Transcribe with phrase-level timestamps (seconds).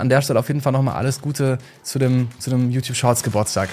[0.00, 3.24] An der Stelle auf jeden Fall nochmal alles Gute zu dem, zu dem YouTube Shorts
[3.24, 3.68] Geburtstag.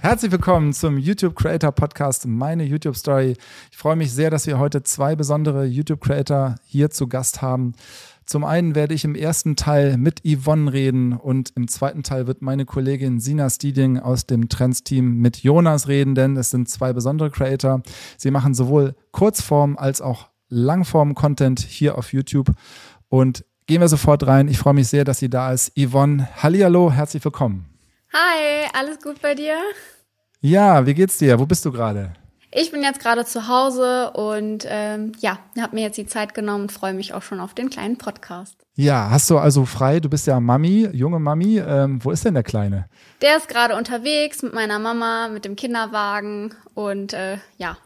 [0.00, 3.36] Herzlich willkommen zum YouTube Creator Podcast, meine YouTube Story.
[3.70, 7.72] Ich freue mich sehr, dass wir heute zwei besondere YouTube Creator hier zu Gast haben.
[8.26, 12.40] Zum einen werde ich im ersten Teil mit Yvonne reden und im zweiten Teil wird
[12.40, 17.30] meine Kollegin Sina Stieding aus dem Trends-Team mit Jonas reden, denn es sind zwei besondere
[17.30, 17.82] Creator.
[18.16, 22.50] Sie machen sowohl Kurzform als auch Langform-Content hier auf YouTube
[23.08, 24.48] und gehen wir sofort rein.
[24.48, 25.72] Ich freue mich sehr, dass sie da ist.
[25.78, 27.66] Yvonne, Hallihallo, herzlich willkommen.
[28.12, 29.56] Hi, alles gut bei dir?
[30.40, 31.38] Ja, wie geht's dir?
[31.38, 32.12] Wo bist du gerade?
[32.56, 36.62] Ich bin jetzt gerade zu Hause und ähm, ja, habe mir jetzt die Zeit genommen
[36.62, 38.54] und freue mich auch schon auf den kleinen Podcast.
[38.76, 39.98] Ja, hast du also frei?
[39.98, 41.58] Du bist ja Mami, junge Mami.
[41.58, 42.88] Ähm, wo ist denn der Kleine?
[43.22, 47.76] Der ist gerade unterwegs mit meiner Mama, mit dem Kinderwagen und äh, ja,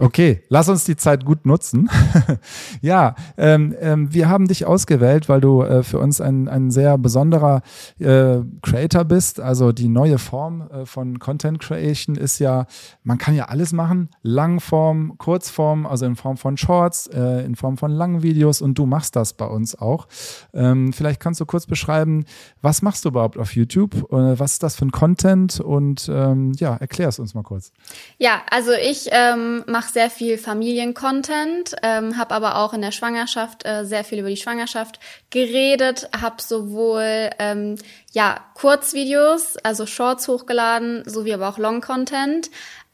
[0.00, 1.90] Okay, lass uns die Zeit gut nutzen.
[2.80, 6.98] ja, ähm, ähm, wir haben dich ausgewählt, weil du äh, für uns ein, ein sehr
[6.98, 7.62] besonderer
[7.98, 9.40] äh, Creator bist.
[9.40, 12.66] Also die neue Form äh, von Content Creation ist ja,
[13.02, 17.76] man kann ja alles machen, Langform, Kurzform, also in Form von Shorts, äh, in Form
[17.76, 20.08] von langen Videos und du machst das bei uns auch.
[20.54, 22.24] Ähm, vielleicht kannst du kurz beschreiben,
[22.62, 23.94] was machst du überhaupt auf YouTube?
[24.12, 25.60] Äh, was ist das für ein Content?
[25.60, 27.72] Und ähm, ja, erklär es uns mal kurz.
[28.18, 32.92] Ja, also ich äh, ähm, mache sehr viel Familiencontent, ähm, habe aber auch in der
[32.92, 37.76] Schwangerschaft äh, sehr viel über die Schwangerschaft geredet, habe sowohl ähm,
[38.12, 42.50] ja Kurzvideos, also Shorts hochgeladen, sowie aber auch Long-Content.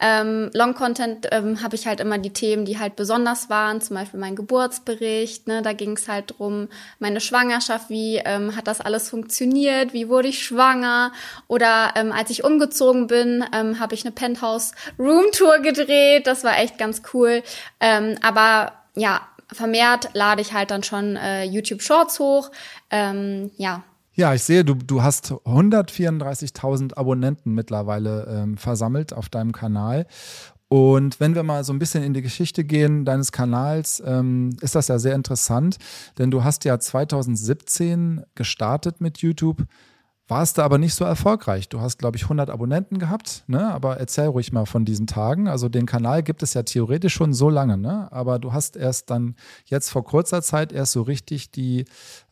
[0.06, 3.96] Ähm, Long Content ähm, habe ich halt immer die Themen, die halt besonders waren, zum
[3.96, 8.82] Beispiel mein Geburtsbericht, ne, da ging es halt drum, meine Schwangerschaft, wie ähm, hat das
[8.82, 11.10] alles funktioniert, wie wurde ich schwanger?
[11.48, 16.44] Oder ähm, als ich umgezogen bin, ähm, habe ich eine Penthouse Room Tour gedreht, das
[16.44, 17.42] war echt ganz cool,
[17.80, 22.50] ähm, aber ja, vermehrt lade ich halt dann schon äh, YouTube Shorts hoch,
[22.90, 23.82] ähm, ja,
[24.14, 30.06] ja, ich sehe, du, du hast 134.000 Abonnenten mittlerweile ähm, versammelt auf deinem Kanal.
[30.68, 34.74] Und wenn wir mal so ein bisschen in die Geschichte gehen deines Kanals, ähm, ist
[34.74, 35.76] das ja sehr interessant,
[36.18, 39.64] denn du hast ja 2017 gestartet mit YouTube,
[40.26, 41.68] warst da aber nicht so erfolgreich.
[41.68, 43.72] Du hast, glaube ich, 100 Abonnenten gehabt, ne?
[43.72, 45.48] aber erzähl ruhig mal von diesen Tagen.
[45.48, 48.10] Also den Kanal gibt es ja theoretisch schon so lange, ne?
[48.10, 49.36] aber du hast erst dann
[49.66, 51.84] jetzt vor kurzer Zeit erst so richtig die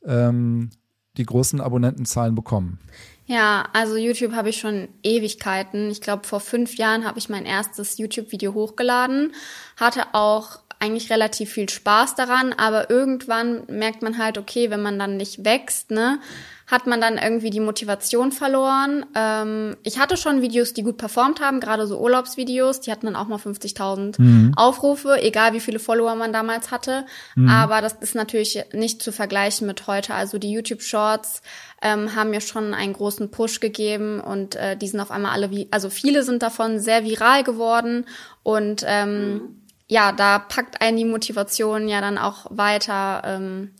[0.04, 0.70] ähm,
[1.17, 2.78] die großen Abonnentenzahlen bekommen?
[3.27, 5.91] Ja, also YouTube habe ich schon Ewigkeiten.
[5.91, 9.33] Ich glaube, vor fünf Jahren habe ich mein erstes YouTube-Video hochgeladen,
[9.77, 14.99] hatte auch eigentlich relativ viel Spaß daran, aber irgendwann merkt man halt, okay, wenn man
[14.99, 16.19] dann nicht wächst, ne,
[16.67, 19.05] hat man dann irgendwie die Motivation verloren.
[19.15, 23.17] Ähm, ich hatte schon Videos, die gut performt haben, gerade so Urlaubsvideos, die hatten dann
[23.17, 24.53] auch mal 50.000 mhm.
[24.56, 27.05] Aufrufe, egal wie viele Follower man damals hatte.
[27.34, 27.49] Mhm.
[27.49, 30.15] Aber das ist natürlich nicht zu vergleichen mit heute.
[30.15, 31.43] Also die YouTube Shorts
[31.83, 35.50] ähm, haben mir schon einen großen Push gegeben und äh, die sind auf einmal alle
[35.50, 38.06] wie, also viele sind davon sehr viral geworden
[38.43, 39.41] und ähm, mhm.
[39.89, 43.23] ja, da packt einen die Motivation ja dann auch weiter.
[43.25, 43.73] Ähm,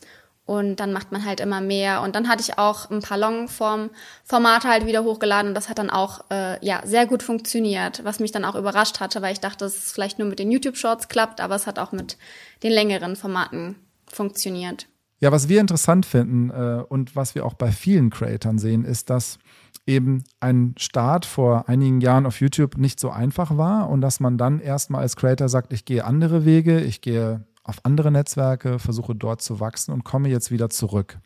[0.45, 2.03] und dann macht man halt immer mehr.
[2.03, 5.91] Und dann hatte ich auch ein paar Longform-Formate halt wieder hochgeladen und das hat dann
[5.91, 9.65] auch äh, ja sehr gut funktioniert, was mich dann auch überrascht hatte, weil ich dachte,
[9.65, 12.17] dass es vielleicht nur mit den YouTube-Shorts klappt, aber es hat auch mit
[12.63, 13.77] den längeren Formaten
[14.07, 14.87] funktioniert.
[15.21, 19.09] Ja, was wir interessant finden äh, und was wir auch bei vielen Creatoren sehen, ist,
[19.09, 19.39] dass
[19.87, 24.39] eben ein Start vor einigen Jahren auf YouTube nicht so einfach war und dass man
[24.39, 29.15] dann erstmal als Creator sagt, ich gehe andere Wege, ich gehe auf andere Netzwerke, versuche
[29.15, 31.19] dort zu wachsen und komme jetzt wieder zurück.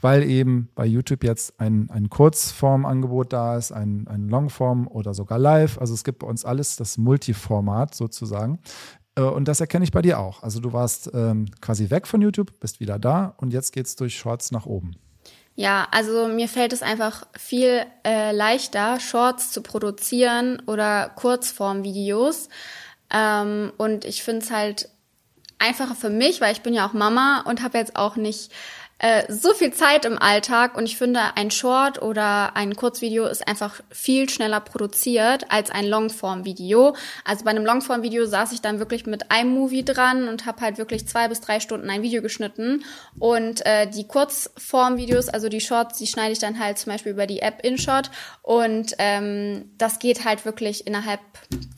[0.00, 5.38] Weil eben bei YouTube jetzt ein, ein Kurzform-Angebot da ist, ein, ein Longform oder sogar
[5.38, 5.78] Live.
[5.78, 8.58] Also es gibt bei uns alles das Multiformat sozusagen.
[9.16, 10.42] Äh, und das erkenne ich bei dir auch.
[10.42, 13.96] Also du warst ähm, quasi weg von YouTube, bist wieder da und jetzt geht es
[13.96, 14.96] durch Shorts nach oben.
[15.54, 22.48] Ja, also mir fällt es einfach viel äh, leichter, Shorts zu produzieren oder Kurzform-Videos.
[23.12, 24.88] Ähm, und ich finde es halt
[25.60, 28.50] einfacher für mich, weil ich bin ja auch Mama und habe jetzt auch nicht
[29.02, 33.48] äh, so viel Zeit im Alltag und ich finde, ein Short oder ein Kurzvideo ist
[33.48, 36.94] einfach viel schneller produziert als ein Longform-Video.
[37.24, 41.08] Also bei einem Longform-Video saß ich dann wirklich mit iMovie dran und habe halt wirklich
[41.08, 42.84] zwei bis drei Stunden ein Video geschnitten.
[43.18, 47.26] Und äh, die Kurzform-Videos, also die Shorts, die schneide ich dann halt zum Beispiel über
[47.26, 48.10] die App InShot
[48.42, 51.20] und ähm, das geht halt wirklich innerhalb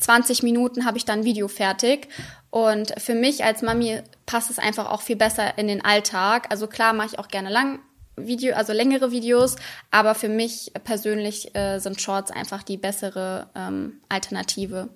[0.01, 2.09] 20 Minuten habe ich dann Video fertig.
[2.53, 6.49] Und für mich als Mami passt es einfach auch viel besser in den Alltag.
[6.51, 7.79] Also klar mache ich auch gerne lang
[8.15, 9.57] Video, also längere Videos,
[9.91, 14.91] aber für mich persönlich äh, sind Shorts einfach die bessere ähm, Alternative.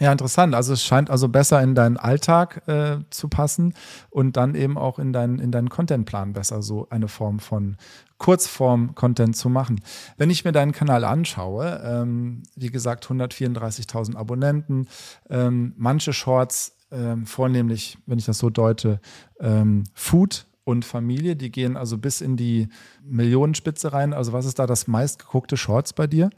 [0.00, 0.54] Ja, interessant.
[0.54, 3.72] Also es scheint also besser in deinen Alltag äh, zu passen
[4.10, 7.78] und dann eben auch in, dein, in deinen Contentplan besser so eine Form von
[8.20, 9.80] Kurzform-Content zu machen.
[10.16, 14.86] Wenn ich mir deinen Kanal anschaue, ähm, wie gesagt 134.000 Abonnenten,
[15.28, 19.00] ähm, manche Shorts, ähm, vornehmlich, wenn ich das so deute,
[19.40, 22.68] ähm, Food und Familie, die gehen also bis in die
[23.02, 24.12] Millionenspitze rein.
[24.12, 26.30] Also was ist da das meistgeguckte Shorts bei dir?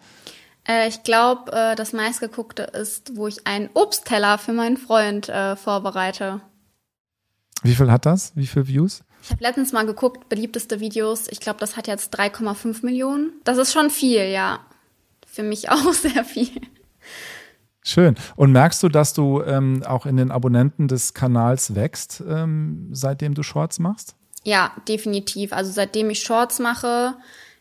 [0.66, 5.56] Äh, ich glaube, äh, das meistgeguckte ist, wo ich einen Obstteller für meinen Freund äh,
[5.56, 6.40] vorbereite.
[7.64, 8.36] Wie viel hat das?
[8.36, 9.02] Wie viele Views?
[9.22, 11.28] Ich habe letztens mal geguckt, beliebteste Videos.
[11.28, 13.32] Ich glaube, das hat jetzt 3,5 Millionen.
[13.44, 14.58] Das ist schon viel, ja.
[15.26, 16.60] Für mich auch sehr viel.
[17.84, 18.16] Schön.
[18.36, 23.34] Und merkst du, dass du ähm, auch in den Abonnenten des Kanals wächst, ähm, seitdem
[23.34, 24.16] du Shorts machst?
[24.44, 25.52] Ja, definitiv.
[25.52, 27.14] Also seitdem ich Shorts mache,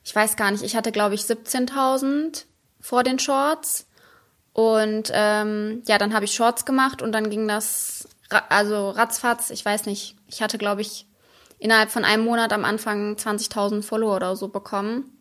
[0.04, 2.46] ich weiß gar nicht, ich hatte glaube ich 17.000
[2.80, 3.88] vor den Shorts.
[4.54, 8.08] Und ähm, ja, dann habe ich Shorts gemacht und dann ging das,
[8.50, 11.08] also ratzfatz, ich weiß nicht, ich hatte, glaube ich,
[11.62, 15.12] innerhalb von einem Monat am Anfang 20.000 Follower oder so bekommen.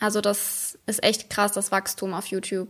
[0.00, 2.68] Also das ist echt krass, das Wachstum auf YouTube.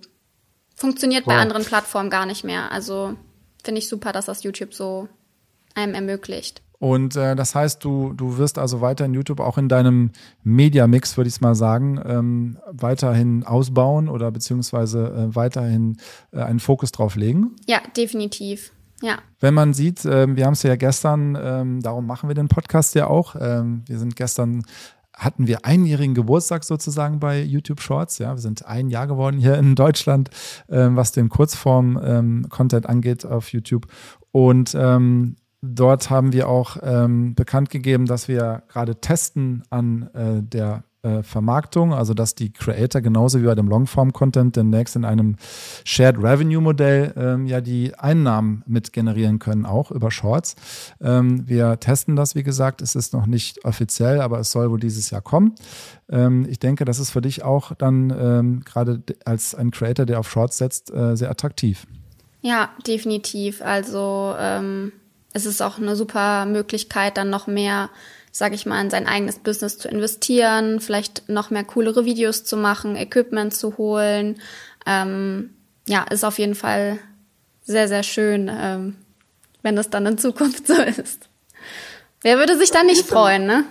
[0.74, 1.34] Funktioniert wow.
[1.34, 2.72] bei anderen Plattformen gar nicht mehr.
[2.72, 3.14] Also
[3.62, 5.08] finde ich super, dass das YouTube so
[5.74, 6.60] einem ermöglicht.
[6.80, 10.10] Und äh, das heißt, du, du wirst also weiterhin YouTube auch in deinem
[10.42, 15.98] Media-Mix, würde ich mal sagen, ähm, weiterhin ausbauen oder beziehungsweise äh, weiterhin
[16.32, 17.54] äh, einen Fokus drauf legen?
[17.66, 18.72] Ja, definitiv.
[19.02, 19.18] Ja.
[19.40, 22.94] Wenn man sieht, äh, wir haben es ja gestern, ähm, darum machen wir den Podcast
[22.94, 23.36] ja auch.
[23.38, 24.62] Ähm, wir sind gestern
[25.14, 28.18] hatten wir einjährigen Geburtstag sozusagen bei YouTube Shorts.
[28.18, 30.30] Ja, wir sind ein Jahr geworden hier in Deutschland,
[30.70, 33.86] ähm, was den Kurzform-Content ähm, angeht auf YouTube.
[34.32, 40.42] Und ähm, Dort haben wir auch ähm, bekannt gegeben, dass wir gerade testen an äh,
[40.42, 45.36] der äh, Vermarktung, also dass die Creator genauso wie bei dem Longform-Content demnächst in einem
[45.84, 50.56] Shared Revenue-Modell ähm, ja die Einnahmen mit generieren können, auch über Shorts.
[51.00, 54.80] Ähm, wir testen das, wie gesagt, es ist noch nicht offiziell, aber es soll wohl
[54.80, 55.54] dieses Jahr kommen.
[56.08, 60.20] Ähm, ich denke, das ist für dich auch dann ähm, gerade als ein Creator, der
[60.20, 61.86] auf Shorts setzt, äh, sehr attraktiv.
[62.42, 63.62] Ja, definitiv.
[63.62, 64.92] Also ähm
[65.32, 67.90] es ist auch eine super Möglichkeit, dann noch mehr,
[68.32, 72.56] sage ich mal, in sein eigenes Business zu investieren, vielleicht noch mehr coolere Videos zu
[72.56, 74.40] machen, Equipment zu holen.
[74.86, 75.50] Ähm,
[75.86, 76.98] ja, ist auf jeden Fall
[77.62, 78.96] sehr, sehr schön, ähm,
[79.62, 81.28] wenn das dann in Zukunft so ist.
[82.22, 83.64] Wer würde sich dann nicht freuen, ne?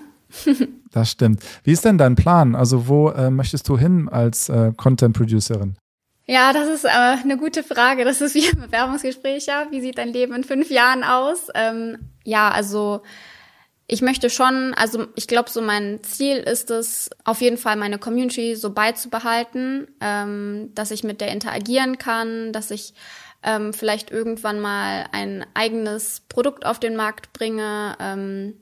[0.92, 1.42] das stimmt.
[1.64, 2.56] Wie ist denn dein Plan?
[2.56, 5.76] Also wo äh, möchtest du hin als äh, Content Producerin?
[6.28, 8.06] Ja, das ist äh, eine gute Frage.
[8.06, 9.68] Das ist wie ein Bewerbungsgespräch, ja.
[9.72, 11.48] Wie sieht dein Leben in fünf Jahren aus?
[11.56, 13.02] Ähm, ja, also
[13.92, 17.98] ich möchte schon, also ich glaube, so mein Ziel ist es, auf jeden Fall meine
[17.98, 22.94] Community so beizubehalten, ähm, dass ich mit der interagieren kann, dass ich
[23.44, 28.54] ähm, vielleicht irgendwann mal ein eigenes Produkt auf den Markt bringe, ähm,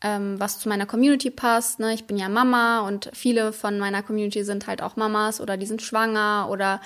[0.00, 1.80] ähm, was zu meiner Community passt.
[1.80, 1.92] Ne?
[1.94, 5.66] Ich bin ja Mama und viele von meiner Community sind halt auch Mamas oder die
[5.66, 6.80] sind schwanger oder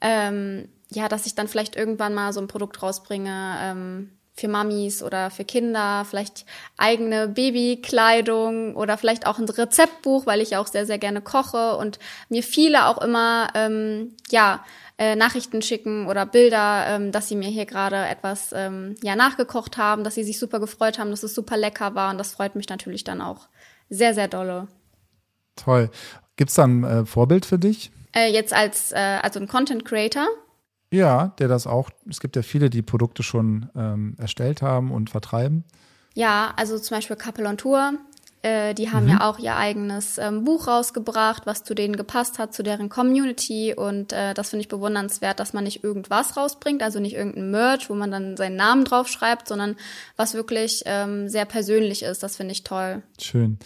[0.00, 4.10] ähm, ja, dass ich dann vielleicht irgendwann mal so ein Produkt rausbringe ähm,
[4.40, 6.46] für Mamis oder für Kinder, vielleicht
[6.76, 11.98] eigene Babykleidung oder vielleicht auch ein Rezeptbuch, weil ich auch sehr, sehr gerne koche und
[12.28, 14.64] mir viele auch immer, ähm, ja,
[14.98, 19.76] äh, Nachrichten schicken oder Bilder, ähm, dass sie mir hier gerade etwas ähm, ja nachgekocht
[19.76, 22.54] haben, dass sie sich super gefreut haben, dass es super lecker war und das freut
[22.54, 23.48] mich natürlich dann auch
[23.88, 24.68] sehr, sehr dolle.
[25.56, 25.90] Toll.
[26.36, 27.90] Gibt es da ein äh, Vorbild für dich?
[28.14, 30.26] Äh, jetzt als also ein Content Creator.
[30.92, 31.90] Ja, der das auch.
[32.08, 35.64] Es gibt ja viele, die Produkte schon ähm, erstellt haben und vertreiben.
[36.14, 37.92] Ja, also zum Beispiel Couple on Tour
[38.42, 39.10] äh, die haben mhm.
[39.10, 43.74] ja auch ihr eigenes ähm, Buch rausgebracht, was zu denen gepasst hat, zu deren Community.
[43.74, 47.90] Und äh, das finde ich bewundernswert, dass man nicht irgendwas rausbringt, also nicht irgendein Merch,
[47.90, 49.76] wo man dann seinen Namen drauf schreibt, sondern
[50.16, 52.22] was wirklich ähm, sehr persönlich ist.
[52.22, 53.02] Das finde ich toll.
[53.20, 53.58] Schön.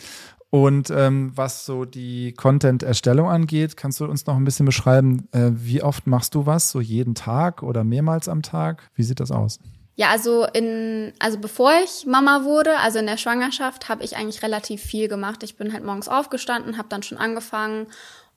[0.54, 5.50] Und ähm, was so die Content-Erstellung angeht, kannst du uns noch ein bisschen beschreiben, äh,
[5.50, 6.70] wie oft machst du was?
[6.70, 8.88] So jeden Tag oder mehrmals am Tag?
[8.94, 9.58] Wie sieht das aus?
[9.96, 14.44] Ja, also in, also bevor ich Mama wurde, also in der Schwangerschaft, habe ich eigentlich
[14.44, 15.42] relativ viel gemacht.
[15.42, 17.88] Ich bin halt morgens aufgestanden, habe dann schon angefangen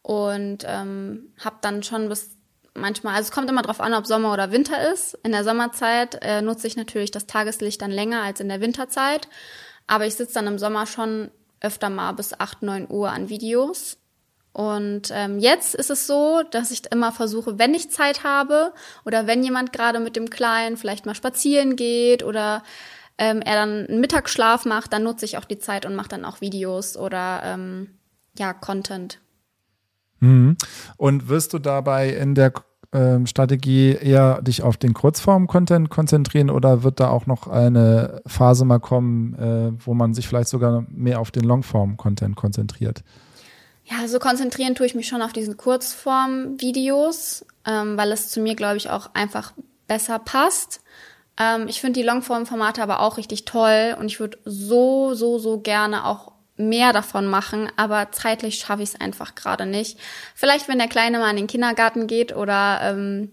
[0.01, 2.31] und ähm, habe dann schon bis
[2.73, 5.13] manchmal, also es kommt immer drauf an, ob Sommer oder Winter ist.
[5.23, 9.27] In der Sommerzeit äh, nutze ich natürlich das Tageslicht dann länger als in der Winterzeit,
[9.85, 11.29] aber ich sitze dann im Sommer schon
[11.61, 13.97] öfter mal bis 8, 9 Uhr an Videos
[14.57, 18.73] und ähm, jetzt ist es so, dass ich immer versuche, wenn ich Zeit habe
[19.05, 22.63] oder wenn jemand gerade mit dem Kleinen vielleicht mal spazieren geht oder
[23.19, 26.25] ähm, er dann einen Mittagsschlaf macht, dann nutze ich auch die Zeit und mache dann
[26.25, 27.99] auch Videos oder ähm,
[28.35, 29.19] ja, Content.
[30.21, 30.57] Mhm.
[30.97, 32.51] Und wirst du dabei in der
[32.93, 38.65] ähm, Strategie eher dich auf den Kurzform-Content konzentrieren oder wird da auch noch eine Phase
[38.65, 43.03] mal kommen, äh, wo man sich vielleicht sogar mehr auf den Longform-Content konzentriert?
[43.83, 48.55] Ja, also konzentrieren tue ich mich schon auf diesen Kurzform-Videos, ähm, weil es zu mir,
[48.55, 49.53] glaube ich, auch einfach
[49.87, 50.81] besser passt.
[51.39, 55.59] Ähm, ich finde die Longform-Formate aber auch richtig toll und ich würde so, so, so
[55.59, 59.99] gerne auch mehr davon machen, aber zeitlich schaffe ich es einfach gerade nicht.
[60.35, 63.31] Vielleicht, wenn der Kleine mal in den Kindergarten geht oder ähm,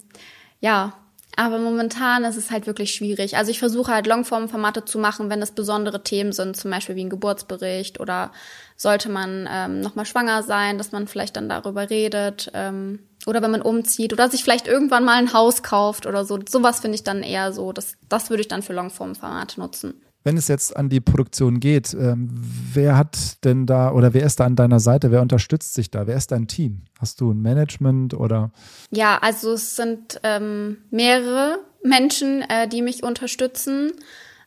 [0.60, 0.94] ja,
[1.36, 3.36] aber momentan ist es halt wirklich schwierig.
[3.36, 7.04] Also ich versuche halt Longform-Formate zu machen, wenn es besondere Themen sind, zum Beispiel wie
[7.04, 8.30] ein Geburtsbericht oder
[8.76, 12.50] sollte man ähm, nochmal schwanger sein, dass man vielleicht dann darüber redet.
[12.54, 16.38] Ähm, oder wenn man umzieht oder sich vielleicht irgendwann mal ein Haus kauft oder so.
[16.48, 17.72] Sowas finde ich dann eher so.
[17.72, 20.03] Das, das würde ich dann für Longform-Formate nutzen.
[20.24, 24.40] Wenn es jetzt an die Produktion geht, ähm, wer hat denn da oder wer ist
[24.40, 25.10] da an deiner Seite?
[25.10, 26.06] Wer unterstützt sich da?
[26.06, 26.80] Wer ist dein Team?
[26.98, 28.50] Hast du ein Management oder?
[28.90, 33.92] Ja, also es sind ähm, mehrere Menschen, äh, die mich unterstützen.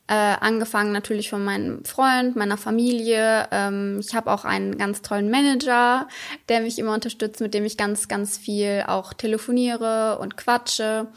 [0.09, 3.47] Äh, angefangen natürlich von meinem Freund, meiner Familie.
[3.51, 6.07] Ähm, ich habe auch einen ganz tollen Manager,
[6.49, 11.07] der mich immer unterstützt, mit dem ich ganz, ganz viel auch telefoniere und quatsche.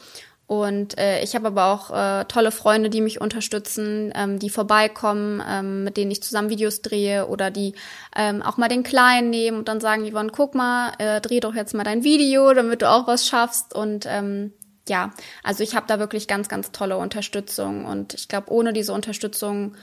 [0.50, 5.40] Und äh, ich habe aber auch äh, tolle Freunde, die mich unterstützen, ähm, die vorbeikommen,
[5.48, 7.74] ähm, mit denen ich zusammen Videos drehe oder die
[8.16, 11.54] ähm, auch mal den Kleinen nehmen und dann sagen, Yvonne, guck mal, äh, dreh doch
[11.54, 13.76] jetzt mal dein Video, damit du auch was schaffst.
[13.76, 14.52] Und ähm,
[14.88, 15.12] ja,
[15.44, 17.84] also ich habe da wirklich ganz, ganz tolle Unterstützung.
[17.84, 19.76] Und ich glaube, ohne diese Unterstützung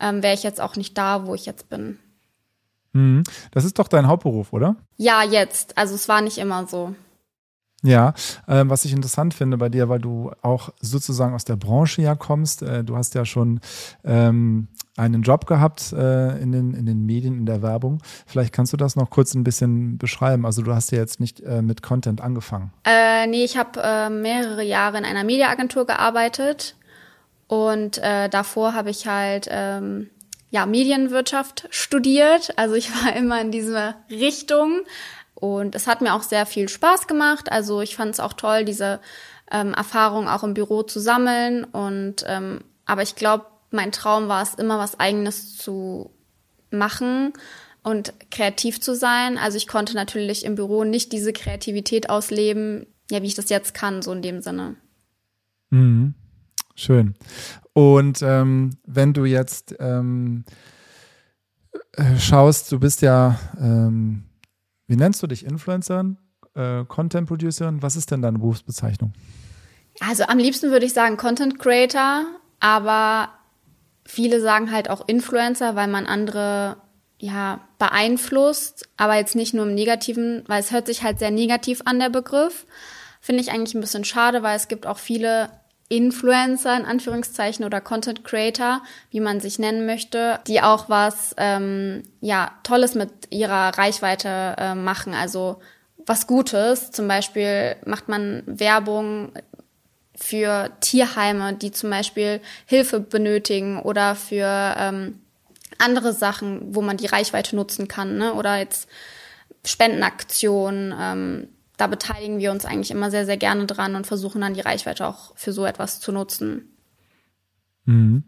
[0.00, 1.98] ähm, wäre ich jetzt auch nicht da, wo ich jetzt bin.
[2.94, 3.24] Mhm.
[3.50, 4.76] Das ist doch dein Hauptberuf, oder?
[4.96, 5.76] Ja, jetzt.
[5.76, 6.94] Also es war nicht immer so.
[7.84, 8.12] Ja,
[8.48, 12.16] äh, was ich interessant finde bei dir, weil du auch sozusagen aus der Branche ja
[12.16, 12.62] kommst.
[12.62, 13.60] Äh, du hast ja schon
[14.04, 14.66] ähm,
[14.96, 18.02] einen Job gehabt äh, in, den, in den Medien, in der Werbung.
[18.26, 20.44] Vielleicht kannst du das noch kurz ein bisschen beschreiben.
[20.44, 22.72] Also du hast ja jetzt nicht äh, mit Content angefangen.
[22.84, 26.74] Äh, nee, ich habe äh, mehrere Jahre in einer Mediaagentur gearbeitet
[27.46, 30.10] und äh, davor habe ich halt ähm,
[30.50, 32.52] ja Medienwirtschaft studiert.
[32.56, 34.80] Also ich war immer in dieser Richtung
[35.40, 37.52] und es hat mir auch sehr viel Spaß gemacht.
[37.52, 38.98] Also ich fand es auch toll, diese
[39.52, 41.62] ähm, Erfahrung auch im Büro zu sammeln.
[41.62, 46.10] Und ähm, aber ich glaube, mein Traum war es immer, was Eigenes zu
[46.72, 47.34] machen
[47.84, 49.38] und kreativ zu sein.
[49.38, 53.74] Also ich konnte natürlich im Büro nicht diese Kreativität ausleben, ja, wie ich das jetzt
[53.74, 54.74] kann, so in dem Sinne.
[55.70, 56.14] Mhm.
[56.74, 57.14] Schön.
[57.74, 60.44] Und ähm, wenn du jetzt ähm,
[61.92, 64.27] äh, schaust, du bist ja ähm,
[64.88, 65.44] wie nennst du dich?
[65.44, 66.18] Influencerin?
[66.54, 67.82] Äh, Content Producerin?
[67.82, 69.12] Was ist denn deine Berufsbezeichnung?
[70.00, 72.24] Also am liebsten würde ich sagen Content Creator,
[72.60, 73.30] aber
[74.04, 76.78] viele sagen halt auch Influencer, weil man andere
[77.20, 81.82] ja beeinflusst, aber jetzt nicht nur im Negativen, weil es hört sich halt sehr negativ
[81.84, 82.66] an der Begriff.
[83.20, 85.50] Finde ich eigentlich ein bisschen schade, weil es gibt auch viele
[85.88, 92.02] Influencer in Anführungszeichen oder Content Creator, wie man sich nennen möchte, die auch was ähm,
[92.20, 95.60] ja Tolles mit ihrer Reichweite äh, machen, also
[96.04, 96.90] was Gutes.
[96.90, 99.32] Zum Beispiel macht man Werbung
[100.14, 105.20] für Tierheime, die zum Beispiel Hilfe benötigen oder für ähm,
[105.78, 108.34] andere Sachen, wo man die Reichweite nutzen kann, ne?
[108.34, 108.88] oder jetzt
[109.64, 110.94] Spendenaktionen.
[110.98, 114.60] Ähm, da beteiligen wir uns eigentlich immer sehr, sehr gerne dran und versuchen dann die
[114.60, 116.76] Reichweite auch für so etwas zu nutzen.
[117.86, 118.24] Mhm.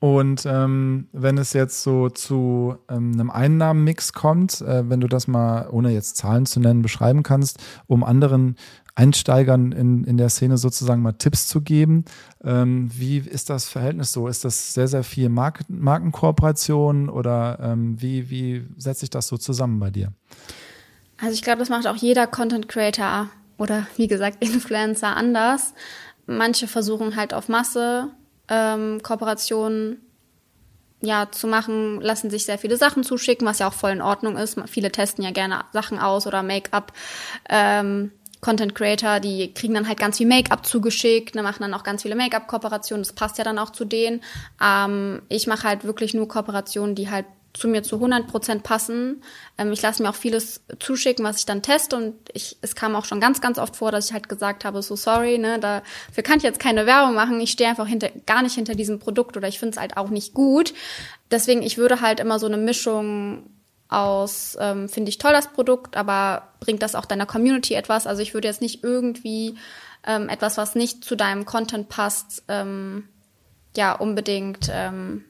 [0.00, 5.26] Und ähm, wenn es jetzt so zu ähm, einem Einnahmenmix kommt, äh, wenn du das
[5.26, 8.56] mal, ohne jetzt Zahlen zu nennen, beschreiben kannst, um anderen
[8.94, 12.04] Einsteigern in, in der Szene sozusagen mal Tipps zu geben,
[12.44, 14.28] ähm, wie ist das Verhältnis so?
[14.28, 19.36] Ist das sehr, sehr viel Mark Markenkooperation oder ähm, wie, wie setzt sich das so
[19.36, 20.12] zusammen bei dir?
[21.20, 25.74] Also ich glaube, das macht auch jeder Content Creator oder wie gesagt Influencer anders.
[26.26, 28.08] Manche versuchen halt auf Masse
[28.48, 30.02] ähm, Kooperationen
[31.00, 34.36] ja zu machen, lassen sich sehr viele Sachen zuschicken, was ja auch voll in Ordnung
[34.36, 34.58] ist.
[34.66, 36.92] Viele testen ja gerne Sachen aus oder Make-up.
[37.48, 41.82] Ähm, Content Creator, die kriegen dann halt ganz viel Make-up zugeschickt, ne, machen dann auch
[41.82, 43.02] ganz viele Make-up-Kooperationen.
[43.02, 44.22] Das passt ja dann auch zu denen.
[44.62, 47.26] Ähm, ich mache halt wirklich nur Kooperationen, die halt
[47.58, 49.22] zu mir zu 100 Prozent passen.
[49.58, 52.94] Ähm, ich lasse mir auch vieles zuschicken, was ich dann teste und ich, es kam
[52.94, 56.22] auch schon ganz, ganz oft vor, dass ich halt gesagt habe, so sorry, ne, dafür
[56.22, 57.40] kann ich jetzt keine Werbung machen.
[57.40, 60.10] Ich stehe einfach hinter, gar nicht hinter diesem Produkt oder ich finde es halt auch
[60.10, 60.72] nicht gut.
[61.30, 63.50] Deswegen, ich würde halt immer so eine Mischung
[63.88, 68.06] aus, ähm, finde ich toll das Produkt, aber bringt das auch deiner Community etwas?
[68.06, 69.56] Also ich würde jetzt nicht irgendwie
[70.06, 73.08] ähm, etwas, was nicht zu deinem Content passt, ähm,
[73.76, 75.24] ja unbedingt ähm,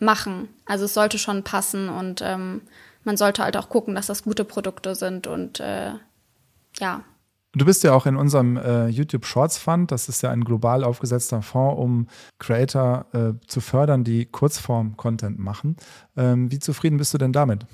[0.00, 0.48] machen.
[0.66, 2.62] Also es sollte schon passen und ähm,
[3.04, 5.92] man sollte halt auch gucken, dass das gute Produkte sind und äh,
[6.78, 7.02] ja.
[7.52, 9.90] Du bist ja auch in unserem äh, YouTube Shorts Fund.
[9.90, 12.06] Das ist ja ein global aufgesetzter Fonds, um
[12.38, 15.76] Creator äh, zu fördern, die Kurzform-Content machen.
[16.16, 17.66] Ähm, wie zufrieden bist du denn damit?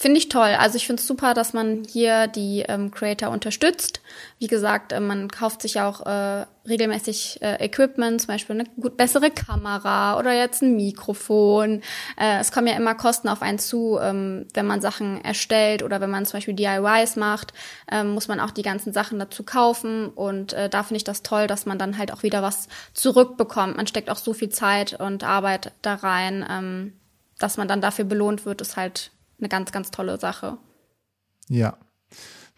[0.00, 0.56] Finde ich toll.
[0.58, 4.00] Also ich finde es super, dass man hier die ähm, Creator unterstützt.
[4.38, 8.96] Wie gesagt, äh, man kauft sich auch äh, regelmäßig äh, Equipment, zum Beispiel eine gut
[8.96, 11.82] bessere Kamera oder jetzt ein Mikrofon.
[12.18, 16.00] Äh, es kommen ja immer Kosten auf einen zu, ähm, wenn man Sachen erstellt oder
[16.00, 17.52] wenn man zum Beispiel DIYs macht,
[17.92, 20.08] ähm, muss man auch die ganzen Sachen dazu kaufen.
[20.08, 23.76] Und äh, da finde ich das toll, dass man dann halt auch wieder was zurückbekommt.
[23.76, 26.94] Man steckt auch so viel Zeit und Arbeit da rein, ähm,
[27.38, 30.58] dass man dann dafür belohnt wird, ist halt eine ganz, ganz tolle Sache.
[31.48, 31.76] Ja.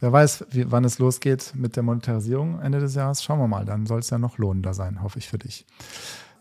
[0.01, 3.23] Wer weiß, wie, wann es losgeht mit der Monetarisierung Ende des Jahres.
[3.23, 3.65] Schauen wir mal.
[3.65, 5.65] Dann soll es ja noch lohnender sein, hoffe ich für dich.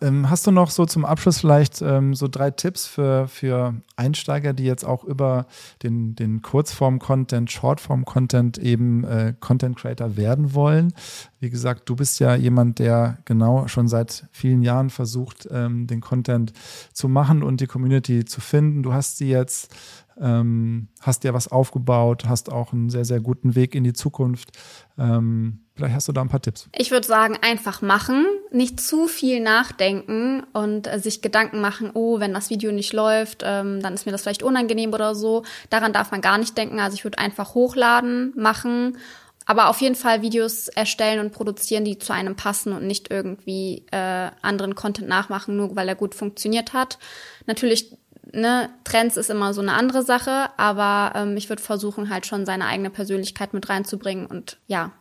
[0.02, 4.54] Ähm, hast du noch so zum Abschluss vielleicht ähm, so drei Tipps für, für Einsteiger,
[4.54, 5.46] die jetzt auch über
[5.84, 10.94] den, den Kurzform-Content, Shortform-Content eben äh, Content Creator werden wollen?
[11.42, 16.00] Wie gesagt, du bist ja jemand, der genau schon seit vielen Jahren versucht, ähm, den
[16.00, 16.54] Content
[16.94, 18.84] zu machen und die Community zu finden.
[18.84, 19.76] Du hast sie jetzt
[20.22, 24.52] ähm, hast dir was aufgebaut, hast auch einen sehr, sehr guten Weg in die Zukunft.
[25.00, 26.70] Ähm, vielleicht hast du da ein paar Tipps.
[26.78, 32.20] Ich würde sagen, einfach machen, nicht zu viel nachdenken und äh, sich Gedanken machen, oh,
[32.20, 35.44] wenn das Video nicht läuft, ähm, dann ist mir das vielleicht unangenehm oder so.
[35.72, 36.80] Daran darf man gar nicht denken.
[36.80, 38.98] Also ich würde einfach hochladen, machen
[39.46, 43.86] aber auf jeden Fall Videos erstellen und produzieren, die zu einem passen und nicht irgendwie
[43.92, 47.00] äh, anderen Content nachmachen, nur weil er gut funktioniert hat.
[47.48, 47.98] Natürlich
[48.34, 52.46] ne, Trends ist immer so eine andere Sache, aber ähm, ich würde versuchen, halt schon
[52.46, 54.92] seine eigene Persönlichkeit mit reinzubringen und ja,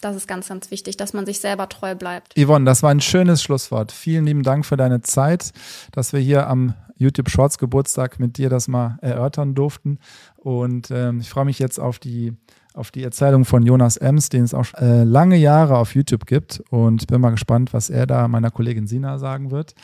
[0.00, 2.34] das ist ganz, ganz wichtig, dass man sich selber treu bleibt.
[2.36, 3.92] Yvonne, das war ein schönes Schlusswort.
[3.92, 5.52] Vielen lieben Dank für deine Zeit,
[5.92, 9.98] dass wir hier am YouTube Shorts Geburtstag mit dir das mal erörtern durften.
[10.36, 12.32] Und ähm, ich freue mich jetzt auf die,
[12.74, 16.62] auf die Erzählung von Jonas Ems, den es auch äh, lange Jahre auf YouTube gibt.
[16.70, 19.74] Und bin mal gespannt, was er da meiner Kollegin Sina sagen wird.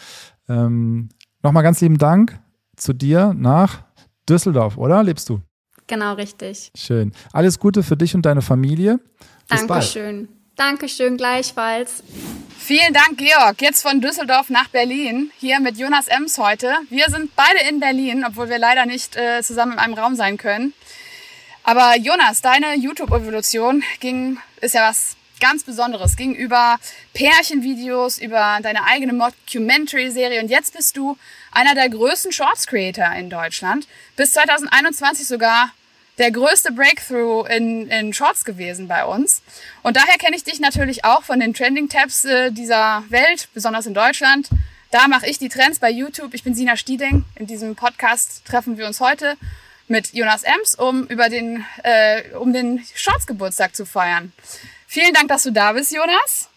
[0.49, 1.11] Ähm,
[1.43, 2.39] Nochmal ganz lieben Dank
[2.77, 3.85] zu dir nach
[4.29, 5.03] Düsseldorf, oder?
[5.03, 5.41] Lebst du?
[5.87, 6.71] Genau, richtig.
[6.77, 7.13] Schön.
[7.33, 8.99] Alles Gute für dich und deine Familie.
[9.49, 10.27] Bis Dankeschön.
[10.27, 10.39] Bald.
[10.57, 12.03] Dankeschön, gleichfalls.
[12.59, 13.63] Vielen Dank, Georg.
[13.63, 15.31] Jetzt von Düsseldorf nach Berlin.
[15.39, 16.73] Hier mit Jonas Ems heute.
[16.91, 20.37] Wir sind beide in Berlin, obwohl wir leider nicht äh, zusammen in einem Raum sein
[20.37, 20.75] können.
[21.69, 26.17] Aber Jonas, deine YouTube-Evolution ging, ist ja was ganz Besonderes.
[26.17, 26.79] Ging über
[27.13, 31.19] Pärchenvideos, über deine eigene Mockumentary-Serie und jetzt bist du
[31.53, 33.87] einer der größten Shorts-Creator in Deutschland.
[34.17, 35.71] Bis 2021 sogar
[36.17, 39.43] der größte Breakthrough in, in Shorts gewesen bei uns.
[39.83, 43.93] Und daher kenne ich dich natürlich auch von den Trending-Tabs äh, dieser Welt, besonders in
[43.93, 44.49] Deutschland.
[44.91, 46.33] Da mache ich die Trends bei YouTube.
[46.33, 47.27] Ich bin Sina Stieding.
[47.35, 49.37] In diesem Podcast treffen wir uns heute
[49.89, 54.33] mit Jonas Ems, um über den, äh, um den Shorts-Geburtstag zu feiern.
[54.87, 56.49] Vielen Dank, dass du da bist, Jonas.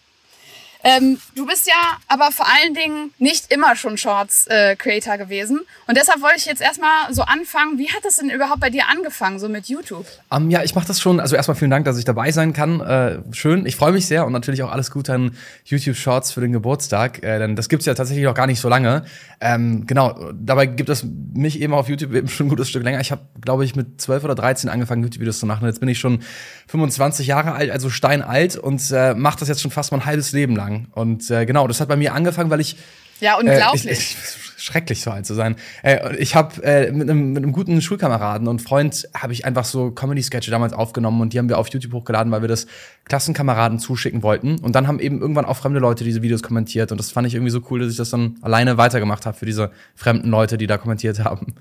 [0.84, 5.60] Ähm, du bist ja aber vor allen Dingen nicht immer schon Shorts-Creator äh, gewesen.
[5.86, 7.78] Und deshalb wollte ich jetzt erstmal so anfangen.
[7.78, 10.06] Wie hat das denn überhaupt bei dir angefangen, so mit YouTube?
[10.30, 11.20] Um, ja, ich mache das schon.
[11.20, 12.80] Also erstmal vielen Dank, dass ich dabei sein kann.
[12.80, 13.64] Äh, schön.
[13.66, 17.22] Ich freue mich sehr und natürlich auch alles Gute an YouTube Shorts für den Geburtstag.
[17.22, 19.04] Äh, denn das gibt's ja tatsächlich noch gar nicht so lange.
[19.40, 23.00] Ähm, genau, dabei gibt es mich eben auf YouTube eben schon ein gutes Stück länger.
[23.00, 25.62] Ich habe, glaube ich, mit 12 oder 13 angefangen, YouTube-Videos zu machen.
[25.62, 26.22] Und jetzt bin ich schon
[26.68, 30.56] 25 Jahre alt, also steinalt und äh, mache das jetzt schon fast mein halbes Leben
[30.56, 30.86] lang lang.
[30.92, 32.76] Und äh, genau, das hat bei mir angefangen, weil ich.
[33.20, 33.86] Ja, unglaublich.
[33.86, 34.16] Äh, ich, ich,
[34.62, 35.56] schrecklich so alt zu sein.
[35.82, 39.64] Äh, ich habe äh, mit, einem, mit einem guten Schulkameraden und Freund habe ich einfach
[39.64, 42.66] so Comedy-Sketche damals aufgenommen und die haben wir auf YouTube hochgeladen, weil wir das
[43.04, 44.58] Klassenkameraden zuschicken wollten.
[44.58, 47.34] Und dann haben eben irgendwann auch fremde Leute diese Videos kommentiert und das fand ich
[47.34, 50.66] irgendwie so cool, dass ich das dann alleine weitergemacht habe für diese fremden Leute, die
[50.66, 51.54] da kommentiert haben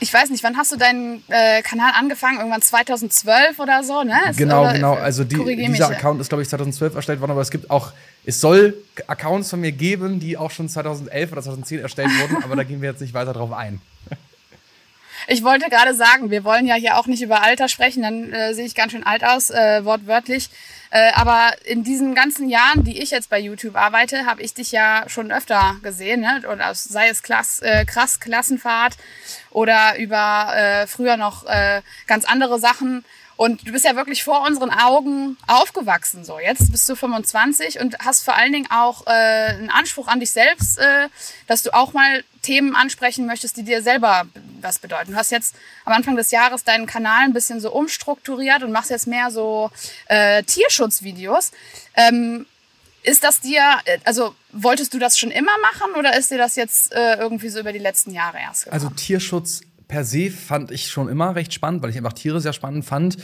[0.00, 2.38] ich weiß nicht, wann hast du deinen äh, Kanal angefangen?
[2.38, 4.16] Irgendwann 2012 oder so, ne?
[4.36, 4.94] genau, oder, genau.
[4.94, 7.92] Also die, dieser Account ist, glaube ich, 2012 erstellt worden, aber es gibt auch,
[8.26, 8.74] es soll
[9.06, 12.82] Accounts von mir geben, die auch schon 2011 oder 2010 erstellt wurden, aber da gehen
[12.82, 13.80] wir jetzt nicht weiter drauf ein.
[15.28, 18.54] Ich wollte gerade sagen, wir wollen ja hier auch nicht über Alter sprechen, dann äh,
[18.54, 20.50] sehe ich ganz schön alt aus, äh, wortwörtlich.
[20.90, 24.70] Äh, aber in diesen ganzen Jahren, die ich jetzt bei YouTube arbeite, habe ich dich
[24.70, 26.42] ja schon öfter gesehen, ne?
[26.52, 28.96] Oder sei es Klass, äh, krass Klassenfahrt
[29.50, 33.04] oder über äh, früher noch äh, ganz andere Sachen.
[33.36, 36.24] Und du bist ja wirklich vor unseren Augen aufgewachsen.
[36.24, 40.20] So, jetzt bist du 25 und hast vor allen Dingen auch äh, einen Anspruch an
[40.20, 41.08] dich selbst, äh,
[41.46, 44.24] dass du auch mal Themen ansprechen möchtest, die dir selber
[44.62, 45.12] was bedeuten.
[45.12, 48.90] Du hast jetzt am Anfang des Jahres deinen Kanal ein bisschen so umstrukturiert und machst
[48.90, 49.70] jetzt mehr so
[50.06, 51.52] äh, Tierschutzvideos.
[51.94, 52.46] Ähm,
[53.02, 56.56] Ist das dir, äh, also wolltest du das schon immer machen oder ist dir das
[56.56, 58.82] jetzt äh, irgendwie so über die letzten Jahre erst gekommen?
[58.82, 62.52] Also Tierschutz per se fand ich schon immer recht spannend, weil ich einfach Tiere sehr
[62.52, 63.16] spannend fand.